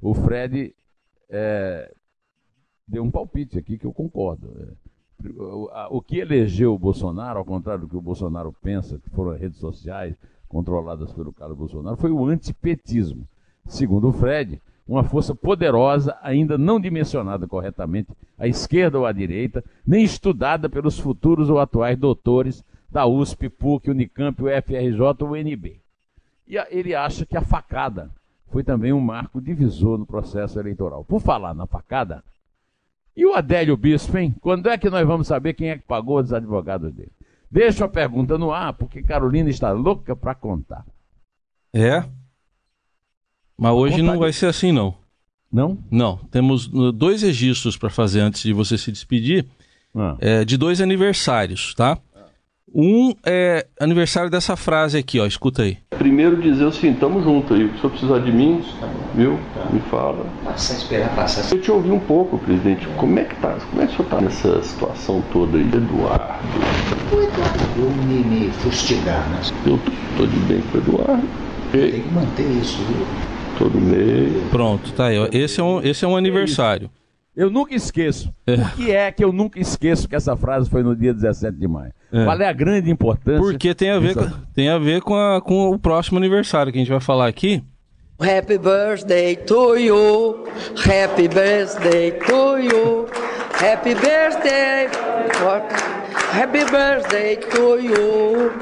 O 0.00 0.14
Fred 0.14 0.74
é, 1.28 1.92
deu 2.86 3.02
um 3.02 3.10
palpite 3.10 3.58
aqui 3.58 3.76
que 3.76 3.84
eu 3.84 3.92
concordo. 3.92 4.50
É, 4.58 4.90
o, 5.90 6.00
que 6.00 6.18
elegeu 6.18 6.74
o 6.74 6.78
Bolsonaro, 6.78 7.38
ao 7.38 7.44
contrário 7.44 7.82
do 7.82 7.88
que 7.88 7.96
o 7.96 8.00
Bolsonaro 8.00 8.54
pensa, 8.62 8.98
que 8.98 9.10
foram 9.10 9.32
as 9.32 9.40
redes 9.40 9.58
sociais 9.58 10.16
controladas 10.48 11.12
pelo 11.12 11.32
Carlos 11.32 11.56
Bolsonaro, 11.56 11.96
foi 11.96 12.10
o 12.10 12.26
antipetismo. 12.26 13.26
Segundo 13.66 14.08
o 14.08 14.12
Fred, 14.12 14.60
uma 14.86 15.04
força 15.04 15.34
poderosa, 15.34 16.16
ainda 16.22 16.58
não 16.58 16.80
dimensionada 16.80 17.46
corretamente 17.46 18.10
à 18.38 18.46
esquerda 18.46 18.98
ou 18.98 19.06
à 19.06 19.12
direita, 19.12 19.64
nem 19.86 20.04
estudada 20.04 20.68
pelos 20.68 20.98
futuros 20.98 21.48
ou 21.48 21.58
atuais 21.58 21.96
doutores 21.96 22.64
da 22.90 23.06
USP, 23.06 23.48
PUC, 23.48 23.90
Unicamp, 23.90 24.42
UFRJ 24.42 25.00
ou 25.20 25.32
UNB. 25.32 25.80
E 26.46 26.56
ele 26.70 26.94
acha 26.94 27.24
que 27.24 27.36
a 27.36 27.42
facada 27.42 28.10
foi 28.48 28.62
também 28.62 28.92
um 28.92 29.00
marco 29.00 29.40
divisor 29.40 29.96
no 29.96 30.04
processo 30.04 30.60
eleitoral. 30.60 31.04
Por 31.04 31.20
falar 31.20 31.54
na 31.54 31.66
facada, 31.66 32.22
e 33.16 33.26
o 33.26 33.34
Adélio 33.34 33.76
Bispo, 33.76 34.16
hein? 34.16 34.34
Quando 34.40 34.68
é 34.68 34.78
que 34.78 34.88
nós 34.88 35.06
vamos 35.06 35.26
saber 35.26 35.54
quem 35.54 35.70
é 35.70 35.76
que 35.76 35.84
pagou 35.84 36.18
os 36.18 36.32
advogados 36.32 36.92
dele? 36.92 37.12
Deixa 37.50 37.84
a 37.84 37.88
pergunta 37.88 38.38
no 38.38 38.50
ar, 38.50 38.72
porque 38.72 39.02
Carolina 39.02 39.50
está 39.50 39.72
louca 39.72 40.16
para 40.16 40.34
contar. 40.34 40.84
É? 41.72 42.04
Mas 43.58 43.72
hoje 43.72 44.00
não 44.00 44.18
vai 44.18 44.32
ser 44.32 44.46
assim, 44.46 44.72
não. 44.72 44.94
Não? 45.52 45.78
Não. 45.90 46.16
Temos 46.30 46.66
uh, 46.68 46.90
dois 46.90 47.20
registros 47.22 47.76
para 47.76 47.90
fazer 47.90 48.20
antes 48.20 48.42
de 48.42 48.54
você 48.54 48.78
se 48.78 48.90
despedir. 48.90 49.46
Ah. 49.94 50.16
É, 50.18 50.44
de 50.44 50.56
dois 50.56 50.80
aniversários, 50.80 51.74
tá? 51.74 51.98
Um 52.74 53.14
é 53.26 53.66
aniversário 53.78 54.30
dessa 54.30 54.56
frase 54.56 54.96
aqui, 54.96 55.20
ó. 55.20 55.26
Escuta 55.26 55.62
aí. 55.62 55.78
Primeiro 55.90 56.40
dizer 56.40 56.66
assim, 56.66 56.94
tamo 56.94 57.22
junto 57.22 57.54
aí. 57.54 57.68
Se 57.68 57.74
o 57.74 57.78
senhor 57.78 57.90
precisar 57.90 58.18
de 58.20 58.32
mim, 58.32 58.64
viu? 59.14 59.38
Me 59.70 59.80
fala. 59.90 60.24
Passar, 60.44 60.74
esperar 60.74 61.14
passar. 61.14 61.54
Eu 61.54 61.60
te 61.60 61.70
ouvi 61.70 61.90
um 61.90 62.00
pouco, 62.00 62.38
presidente. 62.38 62.86
Como 62.96 63.18
é 63.18 63.24
que 63.24 63.36
tá? 63.36 63.58
Como 63.70 63.82
é 63.82 63.86
que 63.86 63.92
o 63.92 63.96
senhor 63.96 64.08
tá 64.08 64.20
nessa 64.20 64.62
situação 64.62 65.22
toda 65.32 65.58
aí? 65.58 65.64
Eduardo. 65.64 66.34
O 67.12 67.20
Eduardo 67.20 67.62
eu 67.78 67.90
me, 68.06 68.24
me 68.24 68.50
fustigar, 68.50 69.28
né? 69.28 69.40
Eu 69.66 69.78
tô, 69.78 69.92
tô 70.16 70.26
de 70.26 70.38
bem 70.40 70.62
com 70.62 70.78
o 70.78 70.80
Eduardo. 70.80 71.28
Tem 71.72 72.02
que 72.02 72.14
manter 72.14 72.46
isso, 72.60 72.78
viu? 72.84 73.06
Todo 73.58 73.78
mês. 73.80 74.32
Pronto, 74.50 74.92
tá 74.92 75.06
aí. 75.06 75.18
Ó. 75.18 75.28
Esse 75.30 75.60
é 75.60 75.64
um, 75.64 75.82
esse 75.82 76.04
é 76.04 76.08
um 76.08 76.16
aniversário. 76.16 76.90
Eu 77.34 77.50
nunca 77.50 77.74
esqueço. 77.74 78.32
É. 78.46 78.56
Por 78.56 78.72
que 78.72 78.90
é 78.90 79.10
que 79.10 79.24
eu 79.24 79.32
nunca 79.32 79.58
esqueço 79.58 80.06
que 80.06 80.14
essa 80.14 80.36
frase 80.36 80.68
foi 80.68 80.82
no 80.82 80.94
dia 80.94 81.14
17 81.14 81.56
de 81.56 81.66
maio? 81.66 81.92
É. 82.12 82.24
Qual 82.24 82.38
é 82.38 82.46
a 82.46 82.52
grande 82.52 82.90
importância? 82.90 83.40
Porque 83.40 83.74
tem 83.74 83.90
a 83.90 83.98
ver, 83.98 84.14
com, 84.14 84.30
tem 84.54 84.68
a 84.68 84.78
ver 84.78 85.00
com, 85.00 85.16
a, 85.16 85.40
com 85.40 85.70
o 85.70 85.78
próximo 85.78 86.18
aniversário 86.18 86.70
que 86.70 86.78
a 86.78 86.82
gente 86.82 86.90
vai 86.90 87.00
falar 87.00 87.26
aqui. 87.26 87.64
Happy 88.20 88.58
birthday 88.58 89.34
to 89.36 89.76
you. 89.76 90.44
Happy 90.76 91.26
birthday 91.26 92.12
to 92.12 92.58
you. 92.58 93.06
Happy 93.54 93.94
birthday. 93.94 94.88
Happy 96.32 96.64
birthday 96.70 97.36
to 97.36 97.78
you. 97.80 98.52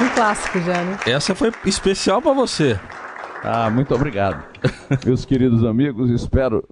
Um 0.00 0.08
clássico 0.14 0.60
já, 0.60 0.82
né? 0.82 0.98
Essa 1.06 1.34
foi 1.34 1.52
especial 1.66 2.22
para 2.22 2.32
você. 2.32 2.78
Ah, 3.42 3.70
muito 3.70 3.94
obrigado. 3.94 4.42
Meus 5.04 5.24
queridos 5.26 5.62
amigos, 5.62 6.10
espero 6.10 6.66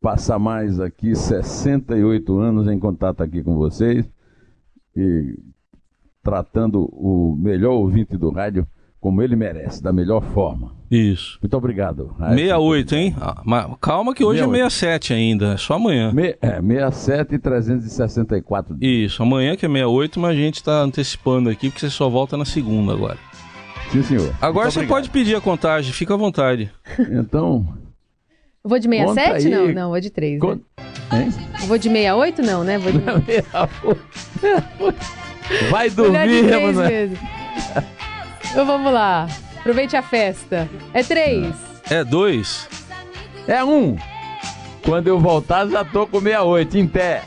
passar 0.00 0.38
mais 0.38 0.80
aqui 0.80 1.14
68 1.14 2.38
anos 2.38 2.68
em 2.68 2.78
contato 2.78 3.22
aqui 3.22 3.42
com 3.42 3.54
vocês 3.54 4.08
e 4.96 5.38
tratando 6.22 6.84
o 6.92 7.36
melhor 7.38 7.72
ouvinte 7.72 8.16
do 8.16 8.30
rádio 8.30 8.66
como 9.04 9.20
ele 9.20 9.36
merece, 9.36 9.82
da 9.82 9.92
melhor 9.92 10.22
forma. 10.22 10.74
Isso. 10.90 11.38
Muito 11.42 11.54
obrigado. 11.54 12.16
68, 12.18 12.94
hein? 12.94 13.14
Ah, 13.20 13.76
calma 13.78 14.14
que 14.14 14.24
hoje 14.24 14.38
68. 14.40 14.64
é 14.66 14.70
67 14.70 15.12
ainda, 15.12 15.52
é 15.52 15.56
só 15.58 15.74
amanhã. 15.74 16.10
Me, 16.10 16.34
é, 16.40 16.58
67 16.62 17.34
e 17.34 17.38
364 17.38 18.74
dias. 18.78 19.12
Isso, 19.12 19.22
amanhã 19.22 19.56
que 19.56 19.66
é 19.66 19.68
68, 19.68 20.18
mas 20.18 20.30
a 20.30 20.34
gente 20.34 20.54
está 20.54 20.80
antecipando 20.80 21.50
aqui 21.50 21.68
porque 21.68 21.80
você 21.80 21.90
só 21.90 22.08
volta 22.08 22.38
na 22.38 22.46
segunda 22.46 22.94
agora. 22.94 23.18
Sim, 23.92 24.02
senhor. 24.02 24.34
Agora 24.40 24.64
Muito 24.64 24.72
você 24.72 24.78
obrigado. 24.78 24.96
pode 24.96 25.10
pedir 25.10 25.36
a 25.36 25.40
contagem, 25.40 25.92
fica 25.92 26.14
à 26.14 26.16
vontade. 26.16 26.72
Então. 26.98 27.83
Eu 28.64 28.70
vou 28.70 28.78
de 28.78 28.88
67? 28.88 29.50
Não, 29.50 29.68
não, 29.68 29.90
vou 29.90 30.00
de 30.00 30.08
3. 30.08 30.40
Con... 30.40 30.54
Né? 30.54 31.28
Eu 31.60 31.66
vou 31.66 31.76
de 31.76 31.90
68? 31.90 32.42
Não, 32.42 32.64
né? 32.64 32.78
Vou 32.78 32.92
de... 32.92 32.98
Vai 35.70 35.90
dormir, 35.90 36.44
mano. 36.72 36.80
Então 38.50 38.64
vamos 38.64 38.90
lá. 38.90 39.28
Aproveite 39.58 39.94
a 39.98 40.02
festa. 40.02 40.66
É 40.94 41.02
3. 41.02 41.54
É 41.90 42.02
2. 42.02 42.68
É 43.46 43.62
1. 43.62 43.68
Um. 43.68 43.98
Quando 44.82 45.08
eu 45.08 45.20
voltar, 45.20 45.66
já 45.68 45.84
tô 45.84 46.06
com 46.06 46.18
68. 46.18 46.78
Em 46.78 46.86
pé. 46.86 47.22